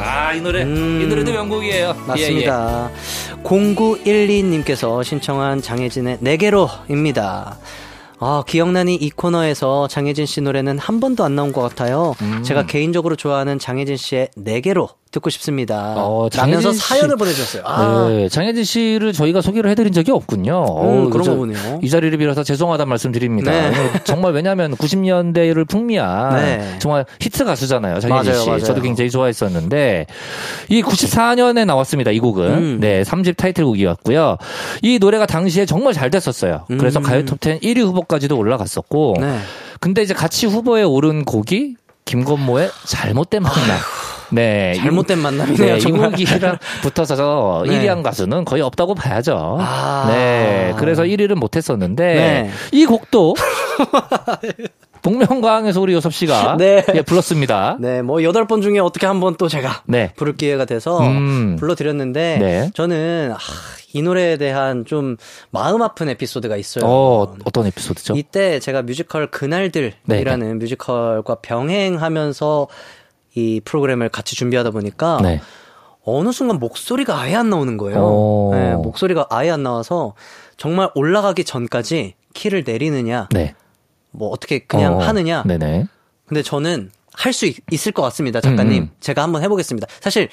[0.00, 1.90] 아, 이 노래, 이 노래도 명곡이에요.
[1.90, 2.06] 음.
[2.06, 2.90] 맞습니다.
[3.48, 7.58] 0912님께서 신청한 장혜진의 내게로입니다.
[8.20, 12.14] 아, 기억나니 이 코너에서 장혜진 씨 노래는 한 번도 안 나온 것 같아요.
[12.20, 12.42] 음.
[12.42, 15.94] 제가 개인적으로 좋아하는 장혜진 씨의 내게로 듣고 싶습니다.
[15.96, 16.38] 어, 씨.
[16.78, 17.62] 사연을 보내주셨어요.
[17.64, 20.64] 아, 네, 장혜진 씨를 저희가 소개를 해드린 적이 없군요.
[20.82, 21.80] 음, 그런 그래서 거 보네요.
[21.82, 23.50] 이 자리를 빌어서 죄송하다는 말씀드립니다.
[23.50, 23.72] 네.
[24.04, 26.76] 정말 왜냐하면 90년대를 풍미한 네.
[26.78, 28.00] 정말 히트 가수잖아요.
[28.00, 28.48] 장혜진 맞아요, 씨.
[28.48, 28.62] 맞아요.
[28.62, 30.06] 저도 굉장히 좋아했었는데
[30.68, 32.10] 이 94년에 나왔습니다.
[32.10, 32.80] 이 곡은 음.
[32.80, 34.36] 네 3집 타이틀곡이었고요.
[34.82, 36.64] 이 노래가 당시에 정말 잘 됐었어요.
[36.78, 37.02] 그래서 음.
[37.02, 39.16] 가요 톱10 1위 후보까지도 올라갔었고.
[39.20, 39.38] 네.
[39.80, 43.78] 근데 이제 같이 후보에 오른 곡이 김건모의 잘못된 만남.
[44.30, 44.74] 네.
[44.76, 46.10] 잘못된 만남이네요, 네, 이 정말.
[46.10, 47.80] 곡이랑 붙어서 네.
[47.82, 49.56] 1위 한 가수는 거의 없다고 봐야죠.
[49.60, 50.06] 아.
[50.08, 50.74] 네.
[50.78, 52.50] 그래서 1위를 못 했었는데 네.
[52.72, 53.34] 이 곡도
[55.02, 56.84] 복면가왕에서 우리 요섭 씨가 네.
[56.94, 57.76] 예, 불렀습니다.
[57.80, 60.12] 네, 뭐 여덟 번 중에 어떻게 한 번 또 제가 네.
[60.16, 61.56] 부를 기회가 돼서 음.
[61.58, 62.70] 불러드렸는데 네.
[62.74, 63.38] 저는 아,
[63.92, 65.16] 이 노래에 대한 좀
[65.50, 66.84] 마음 아픈 에피소드가 있어요.
[66.86, 68.14] 어, 어떤 에피소드죠?
[68.16, 72.66] 이때 제가 뮤지컬 그날들이라는 뮤지컬과 병행하면서
[73.34, 75.40] 이 프로그램을 같이 준비하다 보니까 네.
[76.04, 77.98] 어느 순간 목소리가 아예 안 나오는 거예요.
[78.00, 78.50] 오.
[78.54, 80.14] 네, 목소리가 아예 안 나와서
[80.56, 83.54] 정말 올라가기 전까지 키를 내리느냐, 네.
[84.10, 85.42] 뭐 어떻게 그냥 어, 하느냐.
[85.46, 85.86] 네네.
[86.26, 88.82] 근데 저는 할 수 있을 것 같습니다, 작가님.
[88.82, 88.90] 음, 음.
[89.00, 89.86] 제가 한번 해보겠습니다.
[90.00, 90.28] 사실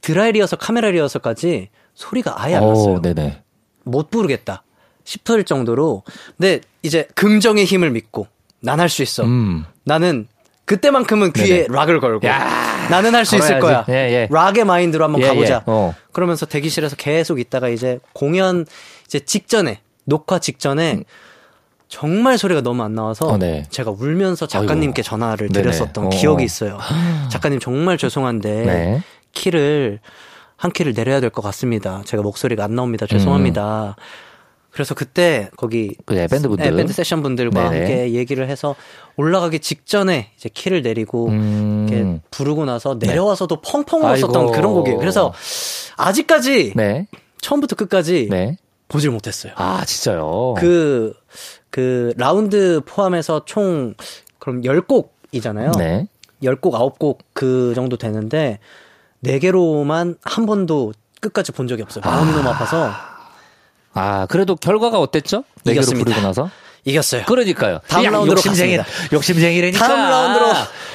[0.00, 2.94] 드라이 리허설, 카메라 리허설까지 소리가 아예 안 났어요.
[2.94, 3.42] 오, 네네.
[3.84, 4.62] 못 부르겠다
[5.04, 6.02] 싶을 정도로.
[6.36, 8.26] 근데 이제 긍정의 힘을 믿고
[8.60, 9.24] 난 할 수 있어.
[9.24, 9.64] 음.
[9.84, 10.26] 나는
[10.68, 11.66] 그때만큼은 귀에 네네.
[11.70, 13.84] 락을 걸고 야, 나는 할 수 있을 거야.
[13.88, 14.28] 예, 예.
[14.30, 15.54] 락의 마인드로 한번 예, 가보자.
[15.54, 15.60] 예.
[15.66, 15.94] 어.
[16.12, 18.66] 그러면서 대기실에서 계속 있다가 이제 공연
[19.06, 21.02] 이제 직전에 녹화 직전에
[21.88, 23.34] 정말 소리가 너무 안 나와서 음.
[23.34, 23.64] 어, 네.
[23.70, 25.08] 제가 울면서 작가님께 아이고.
[25.08, 25.62] 전화를 네네.
[25.62, 26.08] 드렸었던 어.
[26.10, 26.78] 기억이 있어요.
[27.30, 29.02] 작가님 정말 죄송한데 네.
[29.32, 30.00] 키를
[30.56, 32.02] 한 키를 내려야 될 것 같습니다.
[32.04, 33.06] 제가 목소리가 안 나옵니다.
[33.06, 33.96] 죄송합니다.
[34.78, 36.70] 그래서 그때 거기 그, 네, 밴드 분들.
[36.70, 37.78] 네, 밴드 세션 분들과 네네.
[37.78, 38.76] 함께 얘기를 해서
[39.16, 41.88] 올라가기 직전에 이제 키를 내리고 음.
[41.88, 44.52] 이렇게 부르고 나서 내려와서도 펑펑 울었었던.
[44.52, 44.98] 그런 곡이에요.
[44.98, 45.34] 그래서
[45.96, 47.08] 아직까지 네.
[47.40, 48.56] 처음부터 끝까지 네.
[48.86, 49.52] 보질 못했어요.
[49.56, 50.54] 아, 진짜요?
[50.58, 51.12] 그,
[51.70, 53.94] 그, 라운드 포함해서 총,
[54.38, 55.76] 그럼 10곡이잖아요.
[55.76, 56.06] 네.
[56.40, 58.60] 10곡, 9곡 그 정도 되는데,
[59.24, 62.02] 4개로만 한 번도 끝까지 본 적이 없어요.
[62.04, 62.92] 마음이 너무 아파서
[63.94, 65.44] 아, 그래도 결과가 어땠죠?
[65.64, 66.04] 네 이겼습니다.
[66.04, 66.50] 부르고 나서?
[66.84, 67.24] 이겼어요.
[67.24, 67.80] 그러니까요.
[67.88, 68.78] 다음 야, 라운드로 욕심쟁이.
[69.12, 69.78] 욕심쟁이라니까.
[69.86, 70.46] 다음 라운드로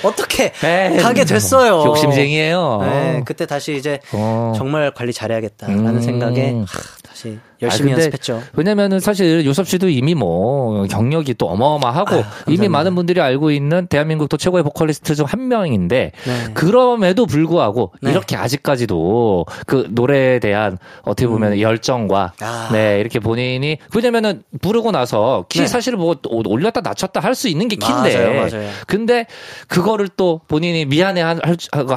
[0.04, 1.84] 어떻게 에이, 가게 됐어요.
[1.86, 2.80] 욕심쟁이에요.
[2.82, 4.54] 네, 그때 다시 이제 어.
[4.56, 6.02] 정말 관리 잘해야겠다라는 음.
[6.02, 6.66] 생각에 하,
[7.08, 8.42] 다시 열심히 아, 연습했죠.
[8.54, 12.68] 왜냐면은 사실 요섭 씨도 이미 뭐 경력이 또 어마어마하고 아유, 이미.
[12.68, 16.54] 많은 분들이 알고 있는 대한민국 또 최고의 보컬리스트 중 한 명인데 네.
[16.54, 18.12] 그럼에도 불구하고 네.
[18.12, 22.46] 이렇게 아직까지도 그 노래에 대한 어떻게 보면 열정과 음.
[22.46, 22.70] 아.
[22.72, 25.68] 네 이렇게 본인이 왜냐면은 부르고 나서 키 네.
[25.68, 28.70] 사실 뭐 올렸다 낮췄다 할 수 있는 게 키인데 맞아요, 맞아요.
[28.86, 29.26] 근데
[29.68, 31.40] 그거를 또 본인이 미안해 할-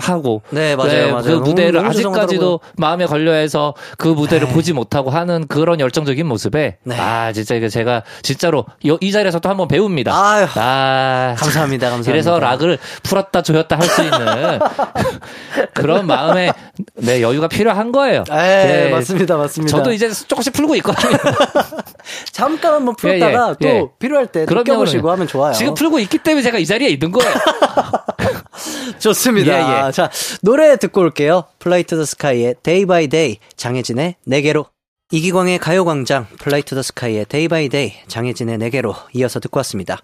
[0.00, 1.22] 하고 네, 맞아요, 맞아요.
[1.22, 2.60] 그 너무- 무대를 너무 아직까지도.
[2.78, 4.54] 마음에 걸려해서 그 무대를 네.
[4.54, 6.96] 보지 못하고 하는 그런 열정적인 모습에 네.
[6.98, 10.12] 아 진짜 이거 제가 진짜로 여- 이 자리에서 또 한번 배웁니다.
[10.14, 12.10] 아유, 아, 감사합니다, 감사합니다.
[12.12, 14.18] 그래서 락을 풀었다 조였다 할 수 있는
[15.74, 16.50] 그런 마음에
[16.94, 18.24] 네 여유가 필요한 거예요.
[18.28, 19.76] 네, 맞습니다, 맞습니다.
[19.76, 21.16] 저도 이제 조금씩 풀고 있거든요.
[22.32, 23.78] 잠깐 한번 풀었다가 예, 예.
[23.80, 25.10] 또 필요할 때 느껴보시고.
[25.10, 25.52] 하면 좋아요.
[25.52, 27.32] 지금 풀고 있기 때문에 제가 이 자리에 있는 거예요.
[28.98, 29.82] 좋습니다.
[29.84, 29.92] 예, 예.
[29.92, 30.10] 자,
[30.42, 31.44] 노래 듣고 올게요.
[31.58, 34.66] Fly to the Sky의 Day by Day, 장혜진의 내게로.
[35.12, 39.98] 이기광의 가요광장, Fly to the Sky의 Day by Day, 장혜진의 내게로 이어서 듣고 왔습니다.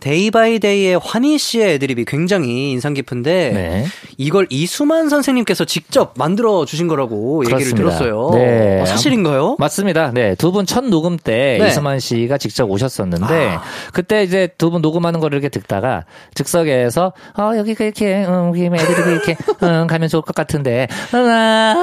[0.00, 3.84] Day by Day의 환희 씨의 애드립이 굉장히 인상 깊은데 네.
[4.16, 7.98] 이걸 이수만 선생님께서 직접 만들어 주신 거라고 얘기를 그렇습니다.
[7.98, 8.30] 들었어요.
[8.32, 8.80] 네.
[8.80, 9.56] 어, 사실인가요?
[9.58, 10.12] 맞습니다.
[10.14, 10.36] 네.
[10.36, 11.66] 두 분 첫 녹음 때 네.
[11.66, 13.26] 이수만 씨가 직접 오셨었는데
[13.56, 13.62] 아.
[13.92, 19.10] 그때 이제 두 분 녹음하는 거를 이렇게 듣다가 즉석에서 어 여기가 이렇게 음, 여기 애드립이
[19.10, 21.74] 이렇게 음, 가면 좋을 것 같은데 아,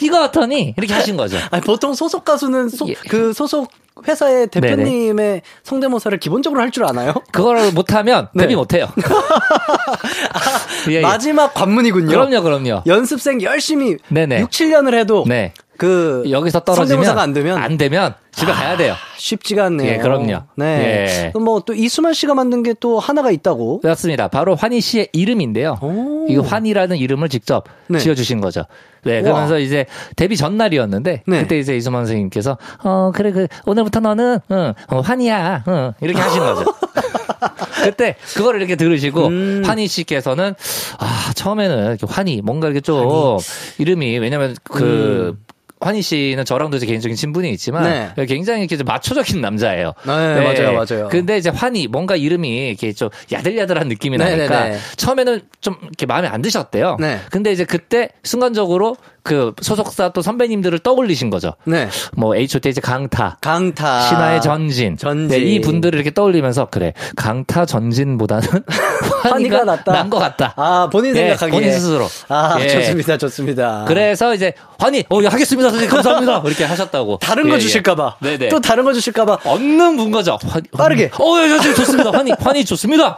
[0.00, 0.74] 이거 어떠니?
[0.76, 1.36] 이렇게 하신 거죠.
[1.50, 2.94] 아니, 보통 소속 가수는 소- 예.
[3.08, 3.70] 그 소속
[4.08, 7.12] 회사의 대표님의 성대모사를 기본적으로 할 줄 아나요?
[7.32, 8.44] 그거를 못하면 네.
[8.44, 8.88] 데뷔 못해요.
[10.88, 11.00] 예, 예.
[11.00, 12.08] 마지막 관문이군요.
[12.08, 12.82] 그럼요, 그럼요.
[12.86, 14.40] 연습생 열심히 네네.
[14.42, 15.52] 6, 7년을 해도 네.
[15.80, 18.94] 그 여기서 떨어지면 성대모사가 안 되면 안 되면 집에 가야 돼요.
[19.16, 19.92] 쉽지가 않네요.
[19.92, 20.40] 예, 그럼요.
[20.56, 21.32] 네.
[21.34, 21.38] 예.
[21.38, 23.80] 뭐또 이수만 씨가 만든 게 또 하나가 있다고.
[23.80, 24.28] 그렇습니다.
[24.28, 25.78] 바로 환희 씨의 이름인데요.
[25.80, 26.26] 오.
[26.28, 27.98] 이거 환희라는 이름을 직접 네.
[27.98, 28.64] 지어 주신 거죠.
[29.04, 29.22] 네.
[29.22, 31.40] 그러면서 이제 데뷔 전날이었는데 네.
[31.40, 36.40] 그때 이제 이수만 선생님께서 어 그래 그 오늘부터 너는 응, 어, 환희야, 응, 이렇게 하신
[36.40, 36.64] 거죠.
[37.84, 39.62] 그때 그거를 이렇게 들으시고 음.
[39.64, 40.54] 환희 씨께서는
[40.98, 43.38] 아 처음에는 이렇게 환희 뭔가 이렇게 좀
[43.78, 45.38] 이름이 왜냐면 그
[45.80, 48.12] 환희 씨는 저랑도 이제 개인적인 친분이 있지만 음.
[48.16, 48.26] 네.
[48.26, 49.94] 굉장히 이렇게 좀 마초적인 남자예요.
[50.06, 51.08] 네, 맞아요, 맞아요.
[51.10, 54.78] 근데 이제 환희 뭔가 이름이 이렇게 좀 야들야들한 느낌이 네, 나니까 네, 네.
[54.96, 56.98] 처음에는 좀 이렇게 마음에 안 드셨대요.
[57.00, 57.18] 네.
[57.30, 58.96] 근데 이제 그때 순간적으로
[59.30, 61.52] 그 소속사 또 선배님들을 떠올리신 거죠.
[61.64, 61.88] 네.
[62.16, 62.68] 뭐 H.O.T.
[62.68, 64.00] 이제 강타, 강타.
[64.08, 65.28] 신화의 전진, 전진.
[65.28, 68.48] 네, 이 분들을 이렇게 떠올리면서 그래 강타 전진보다는
[69.22, 69.92] 환희가 낫다.
[69.92, 70.52] 난 것 같다.
[70.56, 71.50] 아, 본인 예, 생각하기에.
[71.52, 72.08] 본인 스스로.
[72.28, 72.68] 아, 예.
[72.70, 73.84] 좋습니다, 좋습니다.
[73.86, 76.42] 그래서 이제 환희, 어, 예, 하겠습니다, 선생님 감사합니다.
[76.46, 77.18] 이렇게 하셨다고.
[77.18, 77.60] 다른 예, 거 예.
[77.60, 78.16] 주실까봐.
[78.20, 78.48] 네네.
[78.48, 79.38] 또 다른 거 주실까봐.
[79.44, 80.38] 얻는 분 거죠.
[80.44, 81.10] 환, 빠르게.
[81.12, 81.30] 환희.
[81.30, 82.10] 어, 예, 예, 좋습니다.
[82.10, 83.16] 환희, 환희 좋습니다.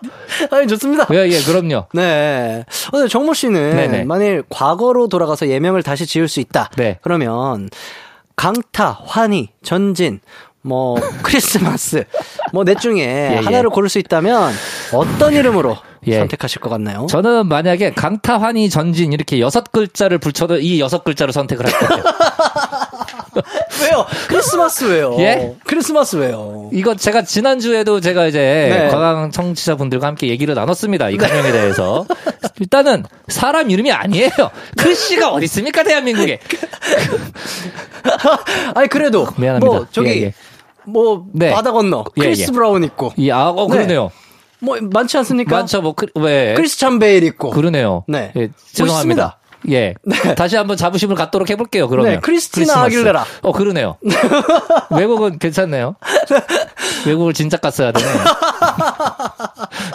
[0.50, 1.06] 아니, 좋습니다.
[1.14, 1.86] 예, 예, 그럼요.
[1.94, 2.64] 네.
[2.90, 4.04] 근데 정모 씨는 네네.
[4.04, 6.70] 만일 과거로 돌아가서 예명을 다시 지을 수 있다.
[6.76, 6.98] 네.
[7.02, 7.70] 그러면
[8.36, 10.20] 강타, 환희, 전진,
[10.62, 12.04] 뭐 크리스마스
[12.52, 13.40] 뭐 넷 중에 예.
[13.44, 14.52] 하나를 고를 수 있다면
[14.92, 15.76] 어떤 이름으로
[16.06, 16.18] 예.
[16.18, 17.06] 선택하실 것 같나요?
[17.08, 22.04] 저는 만약에 강타, 환희, 전진 이렇게 여섯 글자를 붙여도 이 여섯 글자를 선택을 할 거예요.
[23.82, 24.06] 왜요?
[24.28, 25.16] 크리스마스 왜요?
[25.18, 25.54] 예?
[25.64, 26.70] 크리스마스 왜요?
[26.72, 28.88] 이거 제가 지난주에도 제가 이제 네.
[28.88, 31.10] 과강 청취자분들과 함께 얘기를 나눴습니다.
[31.10, 32.06] 이 가명에 대해서.
[32.60, 34.30] 일단은 사람 이름이 아니에요.
[34.78, 36.38] 크리 씨가 어디 있습니까, 대한민국에.
[38.74, 39.66] 아니 그래도 미안합니다.
[39.66, 40.34] 뭐 저기 예, 예.
[40.84, 41.50] 뭐 네.
[41.50, 42.52] 바다 건너 예, 크리스 예.
[42.52, 43.74] 브라운 있고 이, 아, 어, 네.
[43.74, 44.10] 그러네요.
[44.64, 45.56] 뭐 많지 않습니까?
[45.56, 46.54] 많죠, 뭐, 그, 왜.
[46.54, 48.04] 크리스찬 베일 있고 그러네요.
[48.08, 48.32] 네.
[48.36, 49.38] 예, 죄송합니다.
[49.70, 49.94] 예.
[50.36, 52.12] 다시 한번 자부심을 갖도록 해볼게요, 그러면.
[52.12, 52.86] 네, 크리스티나 크리스마스.
[52.86, 53.24] 아길레라.
[53.42, 53.96] 어, 그러네요.
[54.90, 55.96] 외국은 괜찮네요.
[57.06, 58.06] 외국을 진짜 갔어야 되네.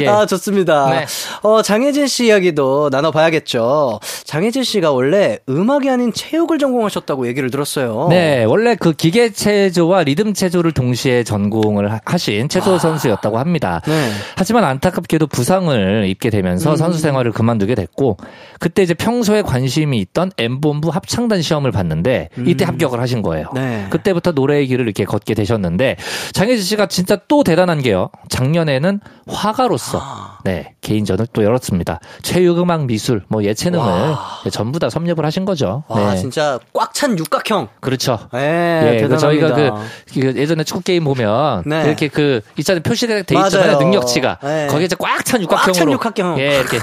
[0.00, 0.08] 예.
[0.08, 0.90] 아, 좋습니다.
[0.90, 1.06] 네.
[1.42, 4.00] 어, 장혜진 씨 이야기도 나눠봐야겠죠.
[4.24, 8.08] 장혜진 씨가 원래 음악이 아닌 체육을 전공하셨다고 얘기를 들었어요.
[8.10, 13.80] 네, 원래 그 기계 체조와 리듬 체조를 동시에 전공을 하- 하신 체조 선수였다고 합니다.
[13.86, 14.10] 네.
[14.36, 16.76] 하지만 안타깝게도 부상을 입게 되면서 음.
[16.76, 18.16] 선수 생활을 그만두게 됐고
[18.58, 23.46] 그때 이제 평소에 관심이 있던 M본부 합창단 시험을 봤는데 이때 합격을 하신 거예요.
[23.56, 23.60] 음.
[23.60, 23.86] 네.
[23.90, 25.96] 그때부터 노래의 길을 이렇게 걷게 되셨는데
[26.32, 28.10] 장혜진 씨가 진짜 또 대단한 게요.
[28.28, 30.38] 작년에는 화가로 서 아.
[30.44, 32.00] 네 개인전을 또 열었습니다.
[32.22, 34.40] 체육음악 미술 뭐 예체능을 와.
[34.44, 35.84] 네, 전부 다 섭렵을 하신 거죠.
[35.88, 36.16] 와, 네.
[36.20, 37.68] 진짜 꽉 찬 육각형.
[37.80, 38.18] 그렇죠.
[38.32, 39.18] 네, 예, 그.
[39.18, 39.70] 저희가 그,
[40.14, 41.84] 그 예전에 축구 게임 보면 네.
[41.86, 43.34] 이렇게 그 있잖아요 표시가 돼.
[43.34, 44.66] 있잖아요 능력치가 네.
[44.68, 46.38] 거기에 이제 꽉찬꽉찬 육각형으로 육각형.
[46.38, 46.78] 예 이렇게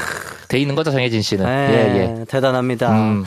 [0.49, 2.25] 돼 있는 거죠 정혜진 씨는 네, 예 예.
[2.25, 2.91] 대단합니다.
[2.91, 3.25] 음.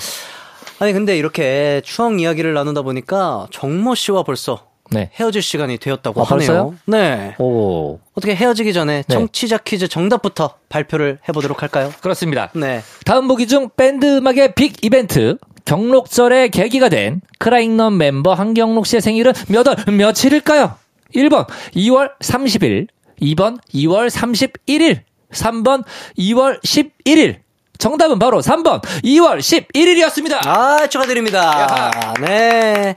[0.80, 5.10] 아니, 근데 이렇게 추억 이야기를 나누다 보니까 정모 씨와 벌써 네.
[5.14, 6.36] 헤어질 시간이 되었다고 아, 하네요.
[6.38, 6.74] 벌써요?
[6.86, 7.34] 네.
[7.38, 9.14] 오 어떻게 헤어지기 전에 네.
[9.14, 11.92] 청취자 퀴즈 정답부터 발표를 해보도록 할까요?
[12.00, 12.50] 그렇습니다.
[12.54, 12.82] 네.
[13.04, 19.32] 다음 보기 중 밴드 음악의 빅 이벤트 경록절의 계기가 된 크라잉넌 멤버 한경록 씨의 생일은
[19.48, 20.74] 몇 월 며칠일까요?
[21.14, 22.88] 1번 2월 30일,
[23.22, 25.00] 2번 2월 31일,
[25.32, 25.84] 3번
[26.18, 27.36] 2월 11일.
[27.78, 30.46] 정답은 바로 3번 2월 11일이었습니다.
[30.46, 31.90] 아, 축하드립니다.
[32.20, 32.94] 네.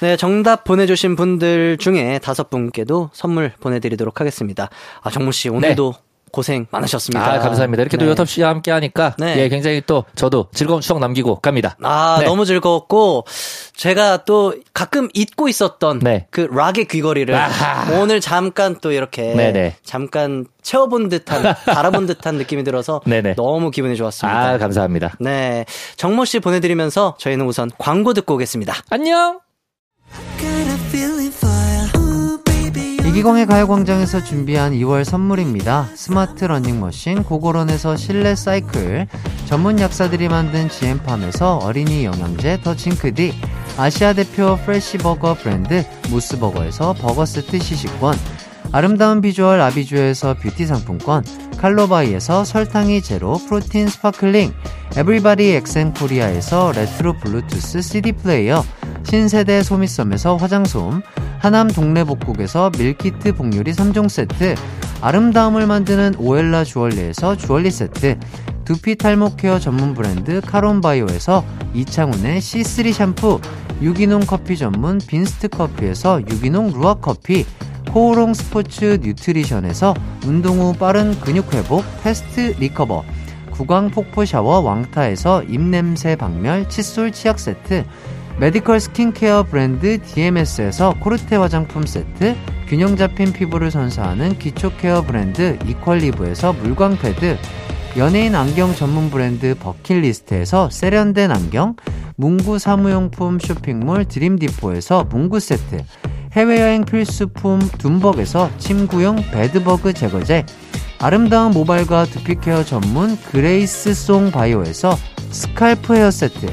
[0.00, 4.70] 네, 정답 보내주신 분들 중에 다섯 분께도 선물 보내드리도록 하겠습니다.
[5.02, 5.94] 아, 정모 씨, 오늘도
[6.30, 7.24] 고생 많으셨습니다.
[7.24, 7.82] 아, 감사합니다.
[7.82, 8.10] 이렇게 또 네.
[8.10, 9.38] 요섭 씨와 함께 하니까 네.
[9.38, 11.76] 예, 굉장히 또 저도 즐거운 추억 남기고 갑니다.
[11.82, 12.26] 아, 네.
[12.26, 13.24] 너무 즐거웠고,
[13.74, 16.26] 제가 또 가끔 잊고 있었던 네.
[16.30, 17.98] 그 락의 귀걸이를 아하.
[17.98, 19.76] 오늘 잠깐 또 이렇게 네네.
[19.82, 23.34] 잠깐 채워본 듯한, 달아본 듯한 느낌이 들어서 네네.
[23.34, 24.48] 너무 기분이 좋았습니다.
[24.50, 25.14] 아, 감사합니다.
[25.18, 25.64] 네.
[25.96, 28.74] 정모 씨 보내 드리면서 저희는 우선 광고 듣고 오겠습니다.
[28.90, 29.40] 안녕!
[33.18, 35.88] 이기광의 가요광장에서 준비한 2월 선물입니다.
[35.94, 39.08] 스마트 러닝머신 고고런에서 실내 사이클,
[39.46, 43.34] 전문 약사들이 만든 GM팜에서 어린이 영양제 더 징크디,
[43.76, 48.14] 아시아 대표 프레시버거 브랜드 무스버거에서 버거 세트 시식권,
[48.72, 51.24] 아름다운 비주얼 아비주에서 뷰티 상품권,
[51.56, 54.52] 칼로바이에서 설탕이 제로 프로틴 스파클링,
[54.96, 58.64] 에브리바디 엑센 코리아에서 레트로 블루투스 CD 플레이어,
[59.04, 61.02] 신세대 소미섬에서 화장솜,
[61.38, 64.54] 하남 동래복국에서 밀키트 복요리 3종 세트,
[65.00, 68.18] 아름다움을 만드는 오엘라 주얼리에서 주얼리 세트,
[68.68, 71.42] 두피 탈모 케어 전문 브랜드 카론바이오에서
[71.72, 73.40] 이창훈의 C3 샴푸,
[73.80, 77.46] 유기농 커피 전문 빈스트 커피에서 유기농 루아 커피,
[77.94, 79.94] 코오롱 스포츠 뉴트리션에서
[80.26, 83.04] 운동 후 빠른 근육 회복 패스트 리커버,
[83.52, 87.86] 구강 폭포 샤워 왕타에서 입냄새 박멸 칫솔 치약 세트,
[88.38, 96.52] 메디컬 스킨케어 브랜드 DMS에서 코르테 화장품 세트, 균형 잡힌 피부를 선사하는 기초 케어 브랜드 이퀄리브에서
[96.52, 97.38] 물광 패드,
[97.98, 101.74] 연예인 안경 전문 브랜드 버킷리스트에서 세련된 안경,
[102.14, 105.84] 문구 사무용품 쇼핑몰 드림디포에서 문구 세트,
[106.30, 110.46] 해외여행 필수품 둠벅에서 침구용 베드버그 제거제,
[111.00, 114.96] 아름다운 모발과 두피케어 전문 그레이스 송 바이오에서
[115.30, 116.46] 스칼프 헤어 세트,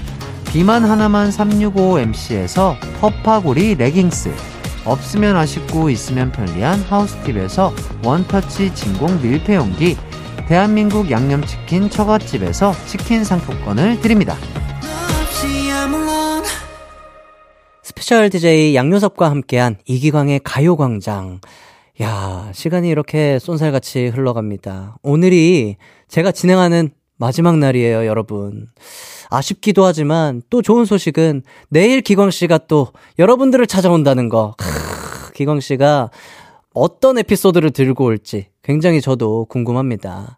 [0.51, 4.33] 비만 하나만 365MC에서 허파고리 레깅스,
[4.83, 7.71] 없으면 아쉽고 있으면 편리한 하우스팁에서
[8.03, 9.95] 원터치 진공 밀폐용기,
[10.47, 14.35] 대한민국 양념치킨 처갓집에서 치킨 상품권을 드립니다.
[17.81, 21.39] 스페셜 DJ 양요섭과 함께한 이기광의 가요광장.
[22.03, 24.97] 야, 시간이 이렇게 쏜살같이 흘러갑니다.
[25.01, 25.77] 오늘이
[26.09, 28.67] 제가 진행하는 마지막 날이에요, 여러분.
[29.31, 34.53] 아쉽기도 하지만 또 좋은 소식은 내일 기광 씨가 또 여러분들을 찾아온다는 거.
[34.57, 36.11] 크, 기광 씨가
[36.75, 40.37] 어떤 에피소드를 들고 올지 굉장히 저도 궁금합니다.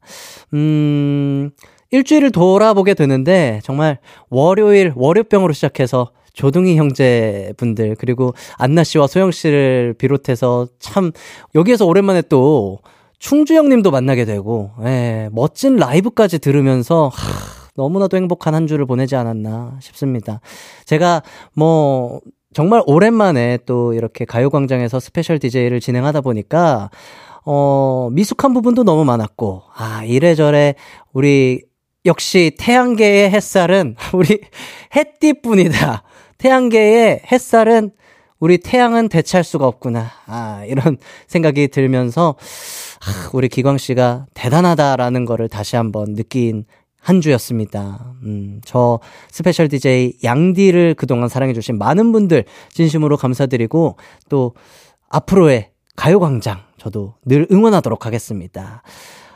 [0.54, 1.52] 음,
[1.92, 10.68] 일주일을 돌아보게 되는데 정말 월요일 월요병으로 시작해서 조둥이 형제분들 그리고 안나 씨와 소영 씨를 비롯해서
[10.80, 11.12] 참
[11.56, 12.80] 여기에서 오랜만에 또
[13.18, 19.80] 충주 형님도 만나게 되고 예, 멋진 라이브까지 들으면서 하, 너무나도 행복한 한 주를 보내지 않았나
[19.82, 20.40] 싶습니다.
[20.86, 21.24] 제가
[21.54, 22.22] 뭐
[22.58, 26.89] 정말 오랜만에 또 이렇게 가요광장에서 스페셜 DJ를 진행하다 보니까
[27.45, 30.74] 어, 미숙한 부분도 너무 많았고, 아, 이래저래
[31.14, 31.62] 우리
[32.08, 34.41] 역시 태양계의 햇살은 우리
[34.95, 36.01] 햇띠뿐이다.
[36.39, 37.91] 태양계의 햇살은
[38.39, 40.10] 우리 태양은 대체할 수가 없구나.
[40.26, 40.97] 아, 이런
[41.28, 42.38] 생각이 들면서
[43.05, 46.66] 아, 우리 기광 씨가 대단하다라는 거를 다시 한번 느낀
[47.00, 48.14] 한 주였습니다.
[48.24, 53.98] 음, 저 스페셜 DJ 양디를 그동안 사랑해주신 많은 분들 진심으로 감사드리고
[54.30, 54.54] 또
[55.10, 58.84] 앞으로의 가요광장 저도 늘 응원하도록 하겠습니다.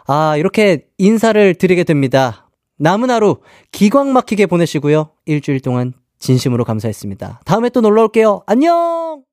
[0.08, 2.50] 아, 이렇게 인사를 드리게 됩니다.
[2.78, 3.38] 남은 하루
[3.72, 5.12] 기광 막히게 보내시고요.
[5.26, 7.42] 일주일 동안 진심으로 감사했습니다.
[7.46, 8.44] 다음에 또 놀러 올게요.
[8.48, 9.31] 안녕!